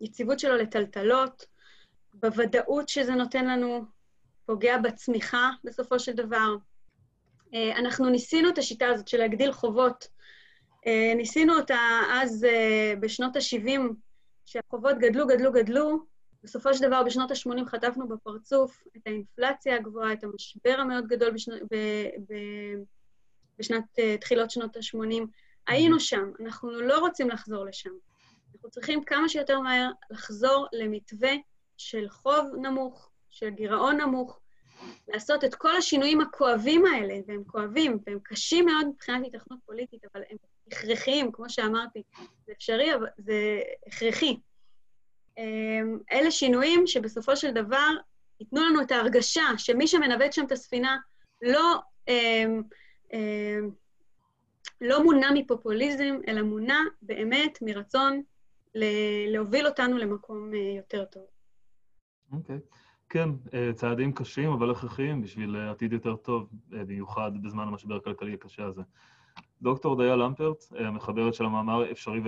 [0.00, 1.46] ביציבות שלו לטלטלות,
[2.14, 3.84] בוודאות שזה נותן לנו,
[4.46, 6.56] פוגע בצמיחה בסופו של דבר.
[7.54, 10.08] אנחנו ניסינו את השיטה הזאת של להגדיל חובות,
[11.16, 12.46] ניסינו אותה אז
[13.00, 13.80] בשנות ה-70,
[14.44, 16.04] שהחובות גדלו, גדלו, גדלו,
[16.42, 21.52] בסופו של דבר, בשנות ה-80 חטפנו בפרצוף את האינפלציה הגבוהה, את המשבר המאוד גדול בשנ...
[21.52, 21.74] ב...
[22.28, 22.34] ב...
[23.58, 25.26] בשנת, uh, תחילות שנות ה-80.
[25.66, 27.90] היינו שם, אנחנו לא רוצים לחזור לשם.
[28.54, 31.32] אנחנו צריכים כמה שיותר מהר לחזור למתווה
[31.76, 34.40] של חוב נמוך, של גירעון נמוך,
[35.08, 40.22] לעשות את כל השינויים הכואבים האלה, והם כואבים, והם קשים מאוד מבחינת התכנות פוליטית, אבל
[40.30, 40.36] הם
[40.66, 42.02] הכרחיים, כמו שאמרתי.
[42.46, 44.36] זה אפשרי, אבל זה הכרחי.
[45.38, 47.90] אמ, אלה שינויים שבסופו של דבר
[48.40, 50.96] ייתנו לנו את ההרגשה שמי שמנווט שם את הספינה
[51.42, 52.62] לא, אמ,
[54.80, 58.22] לא מונע מפופוליזם, אלא מונע באמת מרצון
[59.26, 61.22] להוביל אותנו למקום אה, יותר טוב.
[62.32, 62.58] אוקיי.
[63.08, 68.34] כן, אה, צעדים קשים אבל הכרחיים בשביל אה, עתיד יותר טוב, במיוחד בזמן המשבר הכלכלי
[68.34, 68.82] הקשה הזה.
[69.62, 72.20] דוקטור דיה למפרט, המחברת של המאמר אפשרי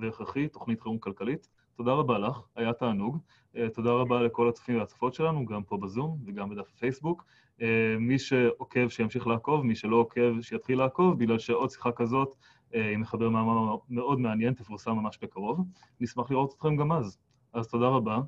[0.00, 3.18] והכרחי, תוכנית חירום כלכלית, תודה רבה לך, היה תענוג.
[3.56, 7.24] אה, תודה רבה לכל הצופים והצופות שלנו, גם פה בזום וגם בדף הפייסבוק.
[7.62, 12.34] אה, מי שעוקב, שימשיך לעקוב, מי שלא עוקב, שיתחיל לעקוב, בגלל שעוד שיחה כזאת,
[12.74, 15.60] אה, עם מחבר מאמר מאוד מעניין, תפורסם ממש בקרוב.
[16.00, 17.18] נשמח לראות אתכם גם אז.
[17.52, 18.20] אז תודה רבה,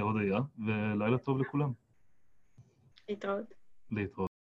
[0.00, 1.72] הודיה, ולילה טוב לכולם.
[3.08, 3.54] להתראות.
[3.90, 4.30] להתראות.